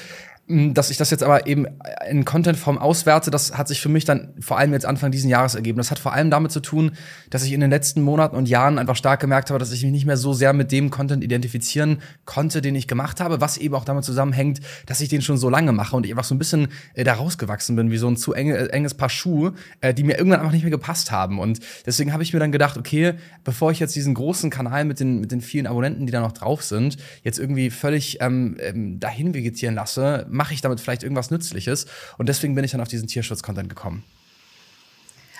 [0.48, 1.66] Dass ich das jetzt aber eben
[2.10, 5.54] in Contentform auswerte, das hat sich für mich dann vor allem jetzt Anfang diesen Jahres
[5.54, 5.78] ergeben.
[5.78, 6.92] Das hat vor allem damit zu tun,
[7.30, 9.92] dass ich in den letzten Monaten und Jahren einfach stark gemerkt habe, dass ich mich
[9.92, 13.76] nicht mehr so sehr mit dem Content identifizieren konnte, den ich gemacht habe, was eben
[13.76, 16.38] auch damit zusammenhängt, dass ich den schon so lange mache und ich einfach so ein
[16.38, 19.94] bisschen äh, da rausgewachsen bin, wie so ein zu enge, äh, enges Paar Schuhe, äh,
[19.94, 21.38] die mir irgendwann einfach nicht mehr gepasst haben.
[21.38, 24.98] Und deswegen habe ich mir dann gedacht, okay, bevor ich jetzt diesen großen Kanal mit
[24.98, 28.98] den, mit den vielen Abonnenten, die da noch drauf sind, jetzt irgendwie völlig ähm, ähm
[28.98, 31.86] dahin vegetieren lasse, mache ich damit vielleicht irgendwas Nützliches.
[32.18, 34.04] Und deswegen bin ich dann auf diesen Tierschutz-Content gekommen.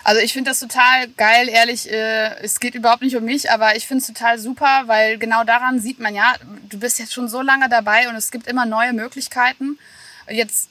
[0.03, 1.89] Also ich finde das total geil, ehrlich.
[1.89, 5.43] Äh, es geht überhaupt nicht um mich, aber ich finde es total super, weil genau
[5.43, 6.33] daran sieht man ja,
[6.69, 9.79] du bist jetzt schon so lange dabei und es gibt immer neue Möglichkeiten.
[10.29, 10.69] Jetzt,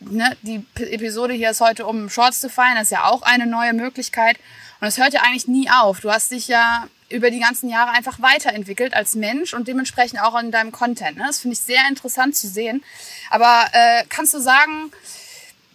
[0.00, 3.46] ne, die Episode hier ist heute, um Shorts zu feiern, das ist ja auch eine
[3.46, 4.36] neue Möglichkeit.
[4.80, 6.00] Und es hört ja eigentlich nie auf.
[6.00, 10.38] Du hast dich ja über die ganzen Jahre einfach weiterentwickelt als Mensch und dementsprechend auch
[10.38, 11.16] in deinem Content.
[11.16, 11.24] Ne?
[11.26, 12.84] Das finde ich sehr interessant zu sehen.
[13.30, 14.92] Aber äh, kannst du sagen,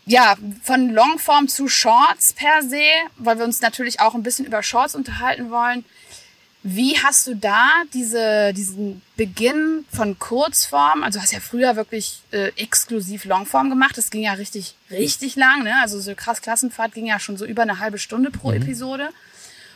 [0.06, 2.84] ja, von Longform zu Shorts per se,
[3.17, 5.86] weil wir uns natürlich auch ein bisschen über Shorts unterhalten wollen.
[6.65, 12.52] Wie hast du da diese, diesen Beginn von Kurzform, also hast ja früher wirklich äh,
[12.56, 15.76] exklusiv Longform gemacht, das ging ja richtig, richtig lang, ne?
[15.82, 18.62] Also so krass Klassenfahrt ging ja schon so über eine halbe Stunde pro mhm.
[18.62, 19.10] Episode.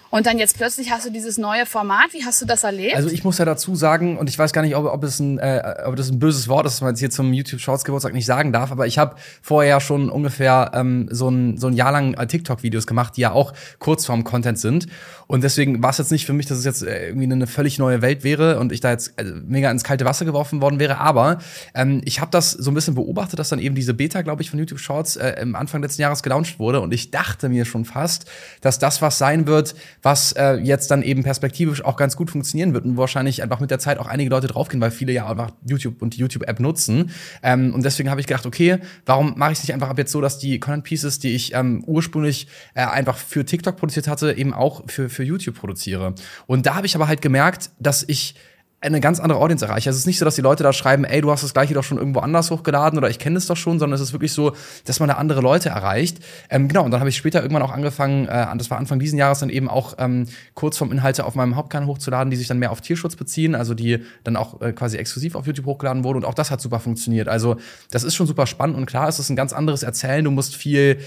[0.09, 2.13] Und dann jetzt plötzlich hast du dieses neue Format.
[2.13, 2.95] Wie hast du das erlebt?
[2.95, 5.37] Also ich muss ja dazu sagen, und ich weiß gar nicht, ob, ob, es ein,
[5.39, 8.13] äh, ob das ein böses Wort ist, was man jetzt hier zum YouTube Shorts Geburtstag
[8.13, 11.91] nicht sagen darf, aber ich habe vorher schon ungefähr ähm, so, ein, so ein Jahr
[11.91, 14.87] lang äh, TikTok-Videos gemacht, die ja auch Kurzform-Content sind.
[15.27, 17.77] Und deswegen war es jetzt nicht für mich, dass es jetzt äh, irgendwie eine völlig
[17.79, 20.99] neue Welt wäre und ich da jetzt also mega ins kalte Wasser geworfen worden wäre.
[20.99, 21.39] Aber
[21.75, 24.49] ähm, ich habe das so ein bisschen beobachtet, dass dann eben diese Beta, glaube ich,
[24.49, 26.79] von YouTube Shorts äh, im Anfang letzten Jahres gelauncht wurde.
[26.79, 28.25] Und ich dachte mir schon fast,
[28.61, 32.73] dass das was sein wird, was äh, jetzt dann eben perspektivisch auch ganz gut funktionieren
[32.73, 35.51] wird und wahrscheinlich einfach mit der Zeit auch einige Leute draufgehen, weil viele ja einfach
[35.65, 37.11] YouTube und die YouTube-App nutzen.
[37.43, 40.11] Ähm, und deswegen habe ich gedacht, okay, warum mache ich es nicht einfach ab jetzt
[40.11, 44.33] so, dass die Content Pieces, die ich ähm, ursprünglich äh, einfach für TikTok produziert hatte,
[44.33, 46.13] eben auch für, für YouTube produziere.
[46.45, 48.35] Und da habe ich aber halt gemerkt, dass ich
[48.79, 49.89] eine ganz andere Audience erreiche.
[49.89, 51.73] Also es ist nicht so, dass die Leute da schreiben, ey, du hast das gleiche
[51.73, 54.33] doch schon irgendwo anders hochgeladen oder ich kenne es doch schon, sondern es ist wirklich
[54.33, 54.53] so,
[54.85, 56.19] dass man da andere Leute erreicht.
[56.51, 59.17] Ähm, genau, und dann habe ich später irgendwann auch angefangen, äh, das war Anfang diesen
[59.17, 62.59] Jahres dann eben auch ähm, kurz vom Inhalte auf meinem Hauptkanal hochzuladen, die sich dann
[62.59, 66.17] mehr auf Tierschutz beziehen, also die dann auch äh, quasi exklusiv auf YouTube hochgeladen wurden
[66.17, 67.27] und auch das hat super funktioniert.
[67.27, 67.57] Also
[67.89, 70.55] das ist schon super spannend und klar, es ist ein ganz anderes Erzählen, du musst
[70.55, 70.99] viel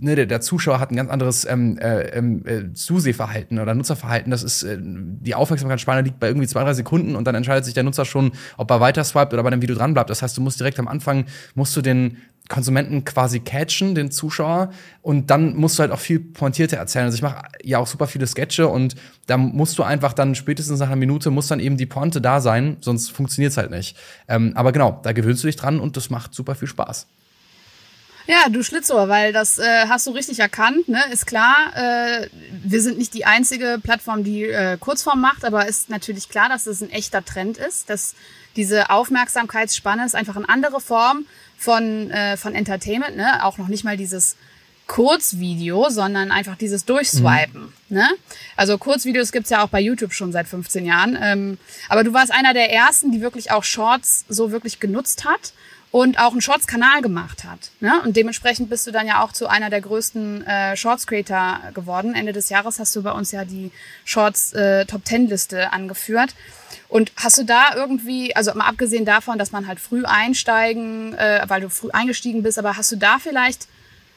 [0.00, 4.30] ne, der, der Zuschauer hat ein ganz anderes ähm, äh, ähm, äh, Zusehverhalten oder Nutzerverhalten.
[4.30, 7.74] Das ist, äh, die Aufmerksamkeitsspanne liegt bei irgendwie zwei, drei Sekunden und dann entscheidet sich
[7.74, 10.10] der Nutzer schon, ob er weiter swiped oder bei dem Video dran bleibt.
[10.10, 12.18] Das heißt, du musst direkt am Anfang, musst du den
[12.48, 17.06] Konsumenten quasi catchen, den Zuschauer, und dann musst du halt auch viel pointierter erzählen.
[17.06, 18.94] Also ich mache ja auch super viele Sketche und
[19.26, 22.40] da musst du einfach dann spätestens nach einer Minute muss dann eben die Pointe da
[22.40, 23.96] sein, sonst funktioniert's halt nicht.
[24.28, 27.06] Ähm, aber genau, da gewöhnst du dich dran und das macht super viel Spaß.
[28.26, 31.02] Ja, du Schlitzohr, weil das äh, hast du richtig erkannt, ne?
[31.12, 32.28] Ist klar, äh,
[32.62, 36.66] wir sind nicht die einzige Plattform, die äh, Kurzform macht, aber ist natürlich klar, dass
[36.66, 38.14] es ein echter Trend ist, dass
[38.56, 43.44] diese Aufmerksamkeitsspanne ist einfach eine andere Form von, äh, von Entertainment, ne?
[43.44, 44.36] Auch noch nicht mal dieses
[44.86, 47.72] Kurzvideo, sondern einfach dieses Durchswipen.
[47.88, 47.96] Mhm.
[47.96, 48.08] Ne?
[48.56, 51.18] Also Kurzvideos gibt's ja auch bei YouTube schon seit 15 Jahren.
[51.20, 51.58] Ähm,
[51.88, 55.52] aber du warst einer der ersten, die wirklich auch Shorts so wirklich genutzt hat
[55.92, 57.70] und auch einen Shorts-Kanal gemacht hat.
[57.80, 57.92] Ne?
[58.02, 62.14] Und dementsprechend bist du dann ja auch zu einer der größten äh, Shorts-Creator geworden.
[62.14, 63.70] Ende des Jahres hast du bei uns ja die
[64.04, 64.86] Shorts äh,
[65.70, 66.34] angeführt.
[66.88, 71.44] Und hast du da irgendwie, also mal abgesehen davon, dass man halt früh einsteigen, äh,
[71.46, 73.68] weil du früh eingestiegen bist, aber hast du da vielleicht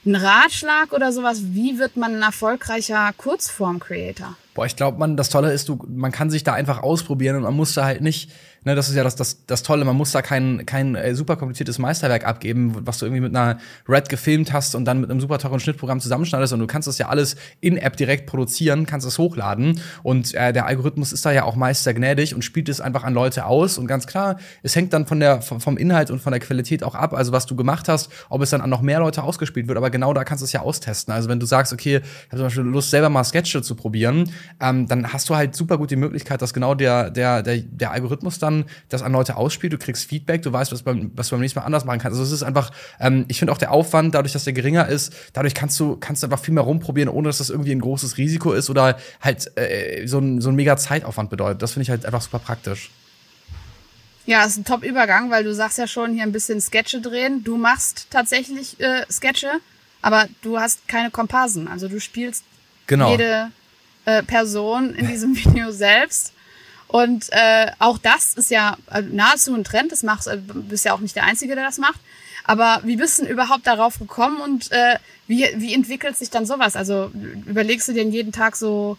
[0.05, 1.39] einen Ratschlag oder sowas?
[1.41, 4.37] Wie wird man ein erfolgreicher Kurzform-Creator?
[4.53, 7.43] Boah, ich glaube, man, das Tolle ist, du, man kann sich da einfach ausprobieren und
[7.43, 8.31] man muss da halt nicht
[8.65, 9.85] Ne, das ist ja das, das, das Tolle.
[9.85, 13.59] Man muss da kein, kein äh, super kompliziertes Meisterwerk abgeben, was du irgendwie mit einer
[13.87, 16.51] Red gefilmt hast und dann mit einem super teuren Schnittprogramm zusammenschneidest.
[16.51, 19.79] Und du kannst das ja alles in App direkt produzieren, kannst es hochladen.
[20.01, 23.03] Und äh, der Algorithmus ist da ja auch meist sehr gnädig und spielt es einfach
[23.03, 23.77] an Leute aus.
[23.77, 26.95] Und ganz klar, es hängt dann von der, vom Inhalt und von der Qualität auch
[26.95, 27.13] ab.
[27.13, 29.77] Also was du gemacht hast, ob es dann an noch mehr Leute ausgespielt wird.
[29.77, 31.13] Aber genau da kannst du es ja austesten.
[31.13, 34.31] Also wenn du sagst, okay, ich habe zum Beispiel Lust, selber mal Sketche zu probieren,
[34.59, 37.91] ähm, dann hast du halt super gut die Möglichkeit, dass genau der, der, der, der
[37.91, 41.29] Algorithmus dann dann das an Leute ausspielt, du kriegst Feedback, du weißt, was, beim, was
[41.29, 42.19] du beim nächsten Mal anders machen kannst.
[42.19, 45.13] Also es ist einfach, ähm, ich finde auch der Aufwand, dadurch, dass der geringer ist,
[45.33, 48.17] dadurch kannst du, kannst du einfach viel mehr rumprobieren, ohne dass das irgendwie ein großes
[48.17, 51.61] Risiko ist oder halt äh, so, ein, so ein mega Zeitaufwand bedeutet.
[51.61, 52.91] Das finde ich halt einfach super praktisch.
[54.25, 57.43] Ja, ist ein Top-Übergang, weil du sagst ja schon hier ein bisschen Sketche drehen.
[57.43, 59.59] Du machst tatsächlich äh, Sketche
[60.05, 61.67] aber du hast keine Komparsen.
[61.67, 62.43] Also du spielst
[62.85, 63.09] Genau.
[63.09, 63.49] jede
[64.05, 66.31] äh, Person in diesem Video selbst.
[66.87, 69.91] Und äh, auch das ist ja äh, nahezu ein Trend.
[69.91, 71.99] Das machst, äh, bist ja auch nicht der Einzige, der das macht.
[72.43, 76.45] Aber wie bist du denn überhaupt darauf gekommen und äh, wie, wie entwickelt sich dann
[76.45, 76.75] sowas?
[76.75, 77.11] Also
[77.47, 78.97] überlegst du dir jeden Tag so,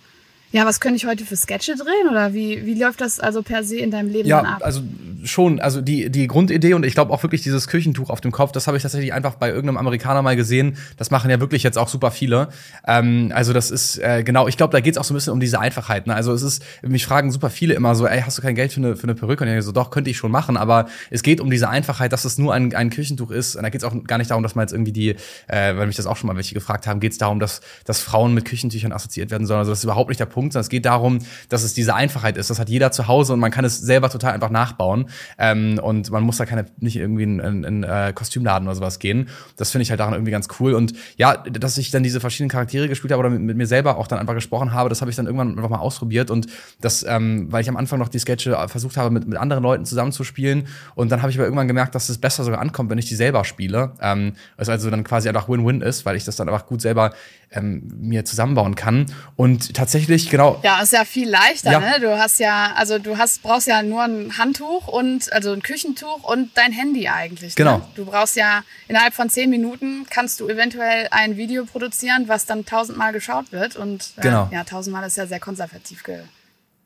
[0.53, 2.09] ja, was könnte ich heute für Sketche drehen?
[2.11, 4.63] Oder wie, wie läuft das also per se in deinem Leben dann Ja, ab?
[4.65, 4.81] also
[5.25, 8.53] schon, also die, die Grundidee und ich glaube auch wirklich dieses Küchentuch auf dem Kopf,
[8.53, 10.77] das habe ich tatsächlich einfach bei irgendeinem Amerikaner mal gesehen.
[10.97, 12.49] Das machen ja wirklich jetzt auch super viele.
[12.87, 15.33] Ähm, also das ist, äh, genau, ich glaube, da geht es auch so ein bisschen
[15.33, 16.07] um diese Einfachheit.
[16.07, 16.15] Ne?
[16.15, 18.81] Also es ist, mich fragen super viele immer so, ey, hast du kein Geld für
[18.81, 19.45] eine, für eine Perücke?
[19.45, 22.25] Und ich so, doch, könnte ich schon machen, aber es geht um diese Einfachheit, dass
[22.25, 23.57] es nur ein, ein Küchentuch ist.
[23.57, 25.11] Und da geht es auch gar nicht darum, dass man jetzt irgendwie die,
[25.49, 28.01] äh, weil mich das auch schon mal welche gefragt haben, geht es darum, dass, dass
[28.01, 29.59] Frauen mit Küchentüchern assoziiert werden sollen.
[29.59, 31.18] Also das ist überhaupt nicht der Punkt, sondern es geht darum,
[31.49, 32.51] dass es diese Einfachheit ist.
[32.51, 35.09] Das hat jeder zu Hause und man kann es selber total einfach nachbauen.
[35.38, 38.99] Ähm, und man muss da keine, nicht irgendwie in, in, in äh, Kostümladen oder sowas
[38.99, 39.29] gehen.
[39.57, 40.75] Das finde ich halt daran irgendwie ganz cool.
[40.75, 43.99] Und ja, dass ich dann diese verschiedenen Charaktere gespielt habe oder mit, mit mir selber
[43.99, 46.31] auch dann einfach gesprochen habe, das habe ich dann irgendwann einfach mal ausprobiert.
[46.31, 46.46] Und
[46.81, 49.85] das, ähm, weil ich am Anfang noch die Sketche versucht habe, mit, mit anderen Leuten
[49.85, 50.66] zusammenzuspielen.
[50.94, 53.14] Und dann habe ich aber irgendwann gemerkt, dass es besser sogar ankommt, wenn ich die
[53.14, 53.92] selber spiele.
[54.01, 57.12] Ähm, also dann quasi einfach Win-Win ist, weil ich das dann einfach gut selber
[57.51, 59.07] ähm, mir zusammenbauen kann.
[59.37, 61.81] Und tatsächlich, genau, Ja, ist ja viel leichter, Ja.
[61.81, 62.01] ne?
[62.01, 66.25] Du hast ja, also du hast, brauchst ja nur ein Handtuch und, also ein Küchentuch
[66.25, 67.55] und dein Handy eigentlich.
[67.55, 67.79] Genau.
[67.79, 67.87] Ne?
[67.95, 72.65] Du brauchst ja, innerhalb von zehn Minuten kannst du eventuell ein Video produzieren, was dann
[72.65, 74.49] tausendmal geschaut wird und äh, Genau.
[74.53, 76.21] ja, tausendmal ist ja sehr konservativ ge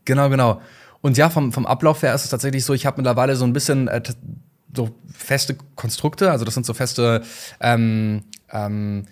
[0.04, 0.60] Genau, genau.
[1.02, 3.52] Und ja, vom, vom Ablauf her ist es tatsächlich so, ich habe mittlerweile so ein
[3.52, 4.02] bisschen äh,
[4.74, 7.22] so feste Konstrukte, also das sind so feste,
[7.60, 8.22] ähm,
[8.52, 9.06] ähm,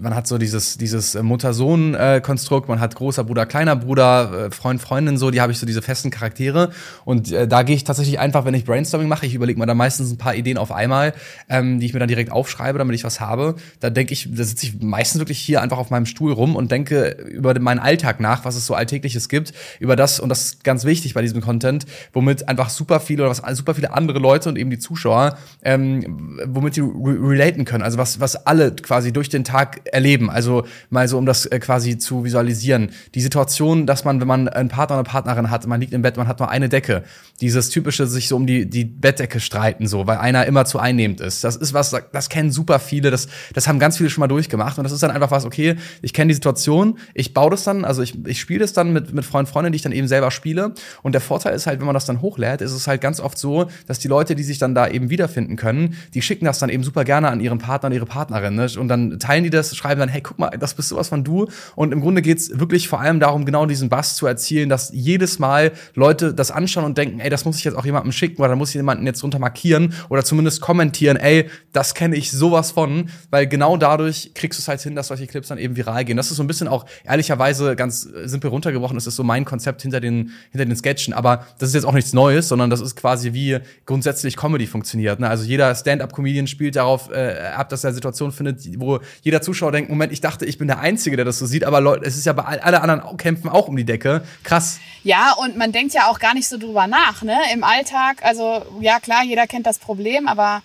[0.00, 5.16] man hat so dieses, dieses Mutter-Sohn-Konstrukt, man hat großer Bruder, kleiner Bruder, äh, Freund, Freundin,
[5.16, 6.70] so, die habe ich so diese festen Charaktere.
[7.04, 9.74] Und äh, da gehe ich tatsächlich einfach, wenn ich Brainstorming mache, ich überlege mir da
[9.74, 11.14] meistens ein paar Ideen auf einmal,
[11.48, 13.56] ähm, die ich mir dann direkt aufschreibe, damit ich was habe.
[13.80, 16.70] Da denke ich, da sitze ich meistens wirklich hier einfach auf meinem Stuhl rum und
[16.70, 20.64] denke über meinen Alltag nach, was es so Alltägliches gibt, über das, und das ist
[20.64, 24.48] ganz wichtig bei diesem Content, womit einfach super viele oder was super viele andere Leute
[24.48, 27.82] und eben die Zuschauer, ähm, womit die re relaten können.
[27.82, 30.30] Also was, was alle quasi durch den Tag erleben.
[30.30, 32.90] Also mal so, um das äh, quasi zu visualisieren.
[33.14, 36.02] Die Situation, dass man, wenn man einen Partner oder eine Partnerin hat, man liegt im
[36.02, 37.04] Bett, man hat nur eine Decke.
[37.40, 41.20] Dieses typische sich so um die, die Bettdecke streiten, so, weil einer immer zu einnehmend
[41.20, 41.44] ist.
[41.44, 44.78] Das ist was, das kennen super viele, das, das haben ganz viele schon mal durchgemacht.
[44.78, 47.84] Und das ist dann einfach was, okay, ich kenne die Situation, ich baue das dann,
[47.84, 50.30] also ich, ich spiele das dann mit, mit Freund, Freundin, die ich dann eben selber
[50.30, 50.74] spiele.
[51.02, 53.38] Und der Vorteil ist halt, wenn man das dann hochlädt, ist es halt ganz oft
[53.38, 56.70] so, dass die Leute, die sich dann da eben wiederfinden können, die schicken das dann
[56.70, 58.54] eben super gerne an ihren Partner und ihre Partnerin.
[58.54, 58.68] Ne?
[58.78, 61.48] Und dann teilen die das, schreiben dann, hey, guck mal, das bist sowas von du.
[61.76, 65.38] Und im Grunde geht's wirklich vor allem darum, genau diesen Bass zu erzielen, dass jedes
[65.38, 68.50] Mal Leute das anschauen und denken, ey, das muss ich jetzt auch jemandem schicken oder
[68.50, 72.72] da muss ich jemanden jetzt drunter markieren oder zumindest kommentieren, ey, das kenne ich sowas
[72.72, 76.04] von, weil genau dadurch kriegst du es halt hin, dass solche Clips dann eben viral
[76.04, 76.16] gehen.
[76.16, 79.82] Das ist so ein bisschen auch ehrlicherweise ganz simpel runtergebrochen, das ist so mein Konzept
[79.82, 82.96] hinter den, hinter den Sketchen, aber das ist jetzt auch nichts Neues, sondern das ist
[82.96, 85.20] quasi wie grundsätzlich Comedy funktioniert.
[85.20, 85.28] Ne?
[85.28, 89.72] Also jeder Stand-up-Comedian spielt darauf äh, ab, dass er eine Situation findet, wo jeder Zuschauer
[89.72, 92.16] denkt, Moment, ich dachte, ich bin der Einzige, der das so sieht, aber Leute, es
[92.16, 94.24] ist ja bei all- alle anderen kämpfen auch um die Decke.
[94.42, 94.78] Krass.
[95.02, 97.36] Ja, und man denkt ja auch gar nicht so drüber nach, ne?
[97.52, 100.62] Im Alltag, also ja klar, jeder kennt das Problem, aber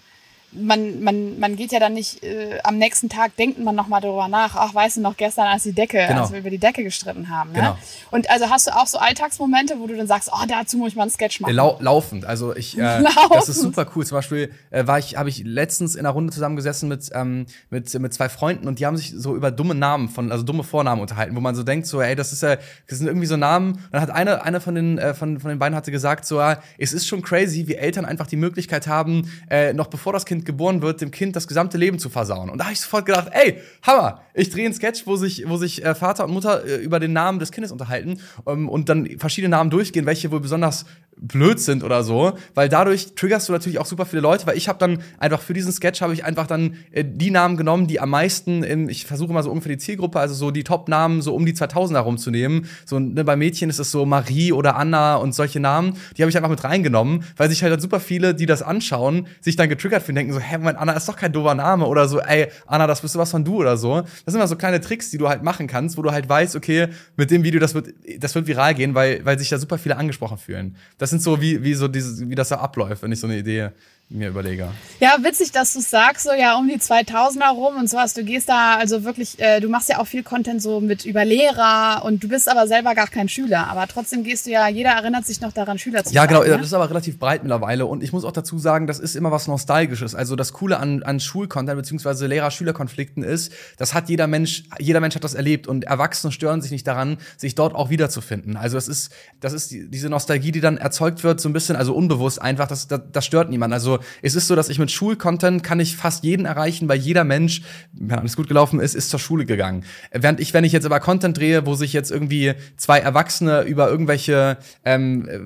[0.52, 4.28] man, man, man geht ja dann nicht, äh, am nächsten Tag denkt man nochmal drüber
[4.28, 6.22] nach, ach, weißt du noch, gestern als die Decke, Genau.
[6.22, 7.52] als wir über die Decke gestritten haben.
[7.52, 7.60] Ne?
[7.60, 7.78] Genau.
[8.12, 10.96] Und also hast du auch so Alltagsmomente, wo du dann sagst, oh, dazu muss ich
[10.96, 11.54] mal einen Sketch machen.
[11.54, 12.26] Lau laufend.
[12.26, 13.20] Also ich, äh, Laufend.
[13.36, 14.06] das ist super cool.
[14.06, 17.94] Zum Beispiel äh, war ich, habe ich letztens in einer Runde zusammengesessen mit ähm, mit
[18.00, 21.02] mit zwei Freunden und die haben sich so über dumme Namen von, also dumme Vornamen
[21.02, 22.56] unterhalten, wo man so denkt, so, ey, das ist ja,
[22.88, 23.74] das sind irgendwie so Namen.
[23.74, 26.40] Und dann hat eine, eine von den äh, von von den beiden hatte gesagt, so,
[26.40, 30.26] ja, es ist schon crazy, wie Eltern einfach die Möglichkeit haben, äh, noch bevor das
[30.26, 32.50] Kind geboren wird, dem Kind das gesamte Leben zu versauen.
[32.50, 34.22] Und da habe ich sofort gedacht, ey, Hammer!
[34.34, 37.14] Ich drehe einen Sketch, wo sich, wo sich äh, Vater und Mutter äh, über den
[37.14, 40.86] Namen des Kindes unterhalten ähm, und dann verschiedene Namen durchgehen, welche wohl besonders
[41.22, 44.70] blöd sind oder so, weil dadurch triggerst du natürlich auch super viele Leute, weil ich
[44.70, 48.00] habe dann einfach für diesen Sketch habe ich einfach dann äh, die Namen genommen, die
[48.00, 51.36] am meisten in, ich versuche mal so ungefähr die Zielgruppe, also so die Top-Namen so
[51.36, 52.68] um die 2000 herumzunehmen.
[52.86, 56.30] So ne, bei Mädchen ist es so Marie oder Anna und solche Namen, die habe
[56.30, 59.70] ich einfach mit reingenommen, weil sich halt dann super viele, die das anschauen, sich dann
[59.70, 62.48] getriggert fühlen, denken so, hä, Moment, Anna ist doch kein doofer Name oder so, ey,
[62.66, 64.02] Anna, das bist du was von du oder so.
[64.02, 66.56] Das sind immer so kleine Tricks, die du halt machen kannst, wo du halt weißt,
[66.56, 69.78] okay, mit dem Video, das wird, das wird viral gehen, weil, weil sich da super
[69.78, 70.76] viele angesprochen fühlen.
[70.98, 73.38] Das sind so wie, wie so dieses, wie das da abläuft, wenn ich so eine
[73.38, 73.72] Idee
[74.12, 74.70] mir überlege.
[75.00, 78.16] Ja, witzig, dass du sagst, so ja um die 2000er rum und sowas.
[78.16, 81.24] Du gehst da also wirklich, äh, du machst ja auch viel Content so mit über
[81.26, 83.68] Lehrer und du bist aber selber gar kein Schüler.
[83.68, 86.30] Aber trotzdem gehst du ja, jeder erinnert sich noch daran, Schüler zu Ja, sein.
[86.30, 86.58] genau, ne?
[86.58, 87.86] das ist aber relativ breit mittlerweile.
[87.86, 90.16] Und ich muss auch dazu sagen, das ist immer was Nostalgisches.
[90.16, 95.14] Also das Coole an, an Schulcontent beziehungsweise Lehrer-Schüler-Konflikten ist, das hat jeder Mensch, jeder Mensch
[95.14, 98.58] hat das erlebt und Erwachsene stören sich nicht daran, sich dort auch wiederzufinden.
[98.58, 101.76] Also das ist, das ist die, diese Nostalgie, die dann erzeugt wird, so ein bisschen,
[101.76, 103.72] also unbewusst einfach, das, das, das stört niemand.
[103.72, 107.24] Also es ist so, dass ich mit Schulcontent kann ich fast jeden erreichen, weil jeder
[107.24, 107.62] Mensch,
[107.94, 109.84] wenn alles gut gelaufen ist, ist zur Schule gegangen.
[110.12, 113.90] Während ich, wenn ich jetzt aber Content drehe, wo sich jetzt irgendwie zwei Erwachsene über
[113.90, 115.40] irgendwelche, ähm, äh,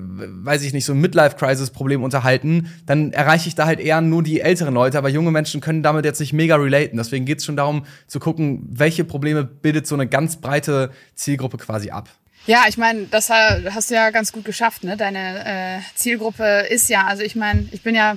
[0.46, 4.74] weiß ich nicht, so Midlife-Crisis-Probleme unterhalten, dann erreiche ich da halt eher nur die älteren
[4.74, 6.98] Leute, aber junge Menschen können damit jetzt nicht mega relaten.
[6.98, 11.58] Deswegen geht es schon darum zu gucken, welche Probleme bildet so eine ganz breite Zielgruppe
[11.58, 12.10] quasi ab.
[12.46, 14.98] Ja, ich meine, das ha- hast du ja ganz gut geschafft, ne?
[14.98, 18.16] Deine äh, Zielgruppe ist ja, also ich meine, ich bin ja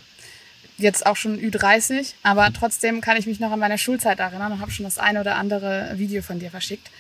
[0.79, 4.61] jetzt auch schon Ü30, aber trotzdem kann ich mich noch an meine Schulzeit erinnern und
[4.61, 6.91] habe schon das eine oder andere Video von dir verschickt.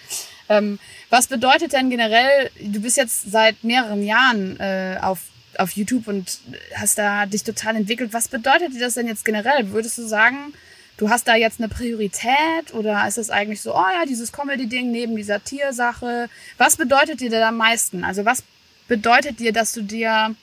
[0.48, 0.78] Ähm,
[1.10, 5.20] was bedeutet denn generell, du bist jetzt seit mehreren Jahren äh, auf,
[5.58, 6.38] auf YouTube und
[6.74, 8.12] hast da dich total entwickelt.
[8.12, 9.70] Was bedeutet dir das denn jetzt generell?
[9.72, 10.54] Würdest du sagen,
[10.96, 14.90] du hast da jetzt eine Priorität oder ist es eigentlich so, oh ja, dieses Comedy-Ding
[14.90, 16.28] neben dieser Tiersache?
[16.58, 18.04] Was bedeutet dir da am meisten?
[18.04, 18.42] Also was
[18.88, 20.34] bedeutet dir, dass du dir,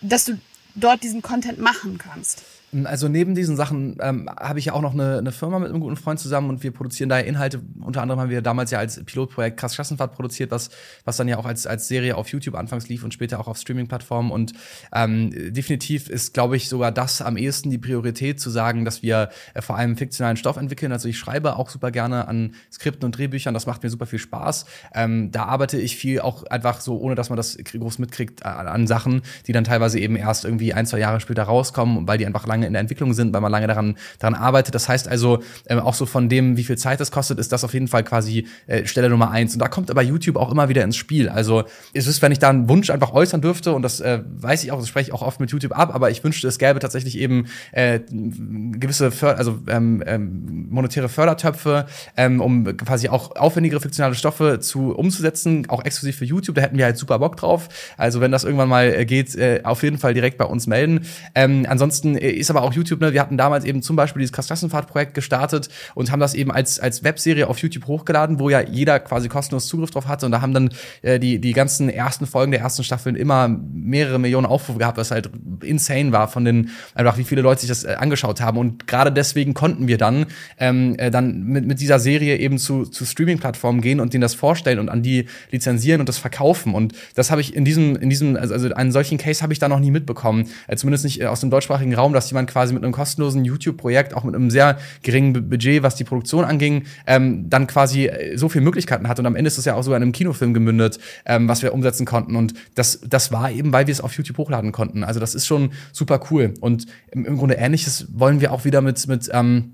[0.00, 0.38] dass du
[0.74, 2.42] dort diesen Content machen kannst?
[2.84, 5.80] Also neben diesen Sachen ähm, habe ich ja auch noch eine, eine Firma mit einem
[5.80, 7.60] guten Freund zusammen und wir produzieren daher Inhalte.
[7.80, 10.70] Unter anderem haben wir damals ja als Pilotprojekt Krass Klassenfahrt produziert, was,
[11.04, 13.58] was dann ja auch als, als Serie auf YouTube anfangs lief und später auch auf
[13.58, 14.30] Streaming-Plattformen.
[14.30, 14.52] Und
[14.94, 19.30] ähm, definitiv ist, glaube ich, sogar das am ehesten die Priorität zu sagen, dass wir
[19.54, 20.92] äh, vor allem fiktionalen Stoff entwickeln.
[20.92, 24.20] Also ich schreibe auch super gerne an Skripten und Drehbüchern, das macht mir super viel
[24.20, 24.66] Spaß.
[24.94, 28.68] Ähm, da arbeite ich viel auch einfach so, ohne dass man das groß mitkriegt, an,
[28.68, 32.26] an Sachen, die dann teilweise eben erst irgendwie ein, zwei Jahre später rauskommen, weil die
[32.26, 34.74] einfach lange in der Entwicklung sind, weil man lange daran, daran arbeitet.
[34.74, 37.64] Das heißt also, ähm, auch so von dem, wie viel Zeit das kostet, ist das
[37.64, 39.54] auf jeden Fall quasi äh, Stelle Nummer eins.
[39.54, 41.28] Und da kommt aber YouTube auch immer wieder ins Spiel.
[41.28, 44.64] Also es ist, wenn ich da einen Wunsch einfach äußern dürfte, und das äh, weiß
[44.64, 46.78] ich auch, das spreche ich auch oft mit YouTube ab, aber ich wünschte, es gäbe
[46.80, 53.80] tatsächlich eben äh, gewisse, För also ähm, ähm, monetäre Fördertöpfe, ähm, um quasi auch aufwendigere
[53.80, 56.56] fiktionale Stoffe zu umzusetzen, auch exklusiv für YouTube.
[56.56, 57.68] Da hätten wir halt super Bock drauf.
[57.96, 61.00] Also wenn das irgendwann mal äh, geht, äh, auf jeden Fall direkt bei uns melden.
[61.34, 64.32] Ähm, ansonsten äh, ist aber auch YouTube, ne, wir hatten damals eben zum Beispiel dieses
[64.32, 68.98] Klassenfahrt-Projekt gestartet und haben das eben als, als Webserie auf YouTube hochgeladen, wo ja jeder
[69.00, 70.26] quasi kostenlos Zugriff drauf hatte.
[70.26, 70.70] Und da haben dann
[71.02, 75.10] äh, die, die ganzen ersten Folgen der ersten Staffeln immer mehrere Millionen Aufrufe gehabt, was
[75.10, 75.30] halt
[75.62, 78.58] insane war von den, einfach wie viele Leute sich das äh, angeschaut haben.
[78.58, 80.26] Und gerade deswegen konnten wir dann,
[80.58, 84.34] ähm, äh, dann mit, mit dieser Serie eben zu, zu Streaming-Plattformen gehen und denen das
[84.34, 86.74] vorstellen und an die lizenzieren und das verkaufen.
[86.74, 89.58] Und das habe ich in diesem, in diesem, also, also einen solchen Case habe ich
[89.58, 90.48] da noch nie mitbekommen.
[90.66, 94.14] Äh, zumindest nicht äh, aus dem deutschsprachigen Raum, dass jemand quasi mit einem kostenlosen YouTube-Projekt,
[94.14, 98.36] auch mit einem sehr geringen Bu- Budget, was die Produktion anging, ähm, dann quasi äh,
[98.36, 99.18] so viele Möglichkeiten hat.
[99.18, 101.72] Und am Ende ist es ja auch so in einem Kinofilm gemündet, ähm, was wir
[101.74, 102.36] umsetzen konnten.
[102.36, 105.04] Und das, das war eben, weil wir es auf YouTube hochladen konnten.
[105.04, 106.54] Also das ist schon super cool.
[106.60, 109.72] Und im, im Grunde ähnliches wollen wir auch wieder mit, mit ähm,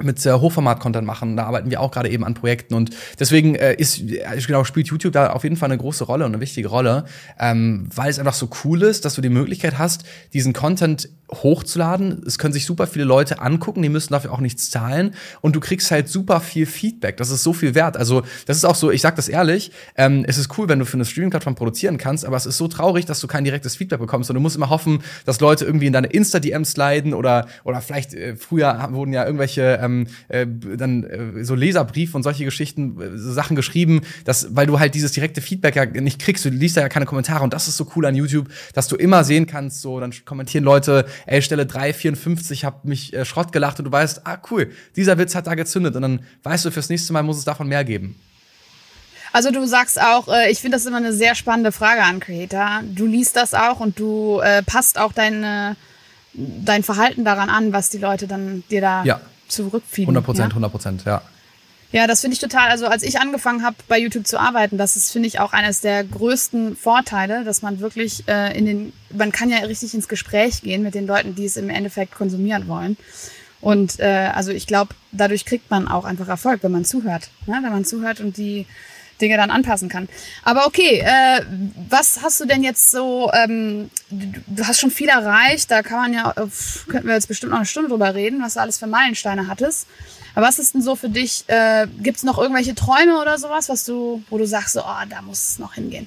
[0.00, 1.36] mit äh, Hochformat-Content machen.
[1.36, 4.86] Da arbeiten wir auch gerade eben an Projekten und deswegen äh, ist äh, genau spielt
[4.86, 7.04] YouTube da auf jeden Fall eine große Rolle und eine wichtige Rolle,
[7.40, 12.22] ähm, weil es einfach so cool ist, dass du die Möglichkeit hast, diesen Content hochzuladen.
[12.26, 15.60] Es können sich super viele Leute angucken, die müssen dafür auch nichts zahlen und du
[15.60, 17.16] kriegst halt super viel Feedback.
[17.16, 17.96] Das ist so viel wert.
[17.96, 20.84] Also das ist auch so, ich sag das ehrlich, ähm, es ist cool, wenn du
[20.84, 24.00] für eine Streaming-Plattform produzieren kannst, aber es ist so traurig, dass du kein direktes Feedback
[24.00, 27.80] bekommst und du musst immer hoffen, dass Leute irgendwie in deine Insta-DMs leiden oder oder
[27.80, 33.00] vielleicht äh, früher wurden ja irgendwelche ähm, äh, dann äh, so Leserbriefe und solche Geschichten,
[33.00, 36.50] äh, so Sachen geschrieben, dass weil du halt dieses direkte Feedback ja nicht kriegst, du
[36.50, 39.46] liest ja keine Kommentare und das ist so cool an YouTube, dass du immer sehen
[39.46, 43.92] kannst, so dann kommentieren Leute, ey Stelle 354 hab mich äh, Schrott gelacht und du
[43.92, 47.22] weißt, ah cool, dieser Witz hat da gezündet und dann weißt du fürs nächste Mal
[47.22, 48.18] muss es davon mehr geben.
[49.32, 52.80] Also du sagst auch, äh, ich finde das immer eine sehr spannende Frage an Creator.
[52.94, 55.76] Du liest das auch und du äh, passt auch deine,
[56.32, 59.20] dein Verhalten daran an, was die Leute dann dir da Ja.
[59.48, 60.08] zurückfielen.
[60.08, 60.54] 100 Prozent, Ja?
[60.56, 61.22] 100 Prozent, ja.
[61.90, 62.68] Ja, das finde ich total.
[62.68, 65.80] Also als ich angefangen habe, bei YouTube zu arbeiten, das ist, finde ich, auch eines
[65.80, 70.60] der größten Vorteile, dass man wirklich äh, in den, man kann ja richtig ins Gespräch
[70.60, 72.98] gehen mit den Leuten, die es im Endeffekt konsumieren wollen.
[73.60, 77.30] Und äh, also ich glaube, dadurch kriegt man auch einfach Erfolg, wenn man zuhört.
[77.46, 77.58] Ne?
[77.62, 78.66] Wenn man zuhört und die
[79.20, 80.08] Dinge dann anpassen kann.
[80.44, 81.42] Aber okay, äh,
[81.88, 86.12] was hast du denn jetzt so, ähm, du, hast schon viel erreicht, da kann man
[86.12, 86.46] ja, äh,
[86.88, 89.86] könnten wir jetzt bestimmt noch eine Stunde drüber reden, was du alles für Meilensteine hattest.
[90.34, 93.68] Aber was ist denn so für dich, äh, gibt es noch irgendwelche Träume oder sowas,
[93.68, 96.06] was du, wo du sagst, so, oh, da muss es noch hingehen?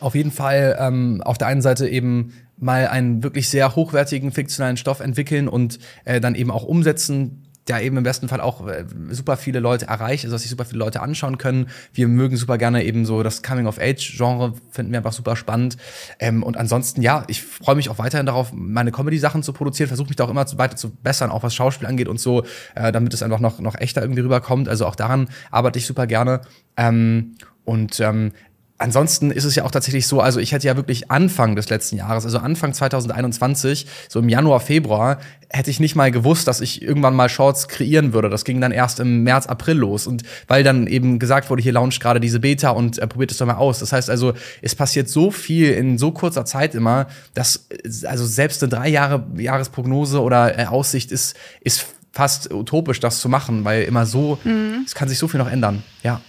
[0.00, 4.76] Auf jeden Fall ähm, auf der einen Seite eben mal einen wirklich sehr hochwertigen fiktionalen
[4.76, 8.84] Stoff entwickeln und äh, dann eben auch umsetzen, der eben im besten Fall auch äh,
[9.10, 11.68] super viele Leute erreicht, also dass sich super viele Leute anschauen können.
[11.92, 15.76] Wir mögen super gerne eben so das Coming-of-Age-Genre, finden wir einfach super spannend.
[16.18, 20.08] Ähm, und ansonsten, ja, ich freue mich auch weiterhin darauf, meine Comedy-Sachen zu produzieren, versuche
[20.08, 22.44] mich da auch immer weiter zu bessern, auch was Schauspiel angeht und so,
[22.74, 24.68] äh, damit es einfach noch, noch echter irgendwie rüberkommt.
[24.68, 26.40] Also auch daran arbeite ich super gerne.
[26.76, 28.32] Ähm, und ähm,
[28.80, 31.96] Ansonsten ist es ja auch tatsächlich so, also ich hätte ja wirklich Anfang des letzten
[31.96, 35.18] Jahres, also Anfang 2021, so im Januar, Februar,
[35.50, 38.28] hätte ich nicht mal gewusst, dass ich irgendwann mal Shorts kreieren würde.
[38.30, 40.06] Das ging dann erst im März, April los.
[40.06, 43.38] Und weil dann eben gesagt wurde, hier launcht gerade diese Beta und äh, probiert es
[43.38, 43.80] doch mal aus.
[43.80, 47.66] Das heißt also, es passiert so viel in so kurzer Zeit immer, dass
[48.04, 53.28] also selbst eine drei Jahre Jahresprognose oder äh, Aussicht ist, ist fast utopisch, das zu
[53.28, 54.84] machen, weil immer so, mhm.
[54.86, 55.82] es kann sich so viel noch ändern.
[56.02, 56.20] Ja.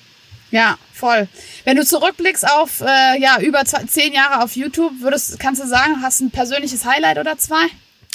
[0.51, 1.27] Ja, voll.
[1.63, 6.01] Wenn du zurückblickst auf äh, ja über zehn Jahre auf YouTube, würdest, kannst du sagen,
[6.01, 7.67] hast ein persönliches Highlight oder zwei?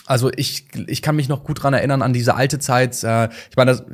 [0.06, 3.02] Also ich, ich kann mich noch gut dran erinnern an diese alte Zeit.
[3.04, 3.84] Äh, ich meine, das,